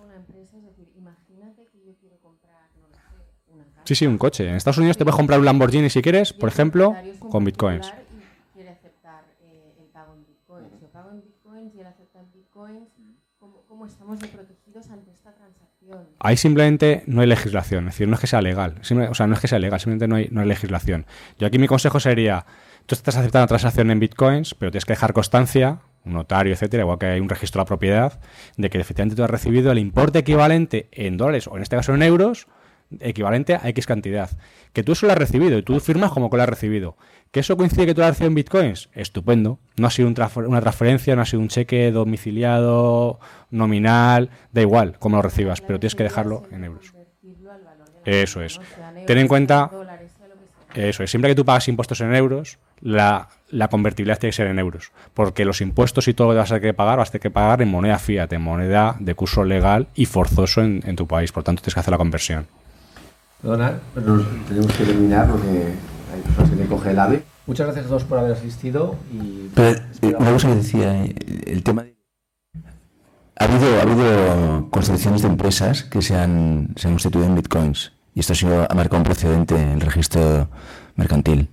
[0.05, 3.83] Una empresa, es decir, imagínate que yo quiero comprar, no lo sé, una casa.
[3.85, 4.49] sí, sí, un coche.
[4.49, 6.95] En Estados Unidos te puedes comprar un Lamborghini si quieres, por ejemplo,
[7.31, 7.87] con bitcoins.
[7.87, 10.81] particular y quiere aceptar eh, el pago en bitcoins.
[10.81, 12.89] Yo pago en bitcoins y él acepta en bitcoins.
[13.39, 16.06] ¿Cómo, cómo estamos de protegidos ante esta transacción?
[16.19, 19.35] Ahí simplemente no hay legislación, es decir, no es que sea legal, o sea, no
[19.35, 21.05] es que sea legal, simplemente no hay, no hay legislación.
[21.39, 22.47] Yo aquí mi consejo sería,
[22.87, 26.85] tú estás aceptando una transacción en bitcoins, pero tienes que dejar constancia, un notario, etcétera,
[26.85, 28.21] igual que hay un registro de la propiedad,
[28.57, 31.95] de que efectivamente tú has recibido el importe equivalente en dólares, o en este caso
[31.95, 32.47] en euros,
[33.01, 34.31] equivalente a X cantidad.
[34.73, 36.97] Que tú eso lo has recibido y tú firmas como que lo has recibido.
[37.31, 38.89] ¿Que eso coincide que tú lo has recibido en bitcoins?
[38.95, 39.59] Estupendo.
[39.77, 43.19] No ha sido un transfer- una transferencia, no ha sido un cheque domiciliado,
[43.51, 46.93] nominal, da igual cómo lo recibas, pero tienes que dejarlo en euros.
[48.05, 48.61] Eso es.
[49.07, 49.69] Ten en cuenta,
[50.75, 54.47] eso es, siempre que tú pagas impuestos en euros, la, la convertibilidad tiene que ser
[54.47, 57.09] en euros, porque los impuestos y todo lo que vas a tener que pagar, vas
[57.09, 60.97] a tener que pagar en moneda fiat, en moneda de curso legal y forzoso en
[60.97, 62.47] tu país, por tanto tienes que hacer la conversión.
[63.43, 65.49] Perdona, pero nos tenemos que terminar porque
[66.15, 67.23] hay personas que le coge el ave.
[67.47, 71.15] Muchas gracias a todos por haber asistido y Pero, eh, una cosa que decía, eh,
[71.47, 71.95] el tema de...
[73.39, 77.93] Ha habido, ha habido constituciones de empresas que se han, se han constituido en bitcoins
[78.15, 80.49] y esto ha, sido, ha marcado un precedente en el registro
[80.97, 81.49] mercantil.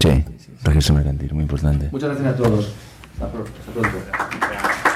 [0.00, 0.24] Sí,
[0.64, 1.88] registro mercantil, muy importante.
[1.92, 2.72] muchas gracias a todos.
[3.14, 4.87] Hasta, pro- hasta pronto.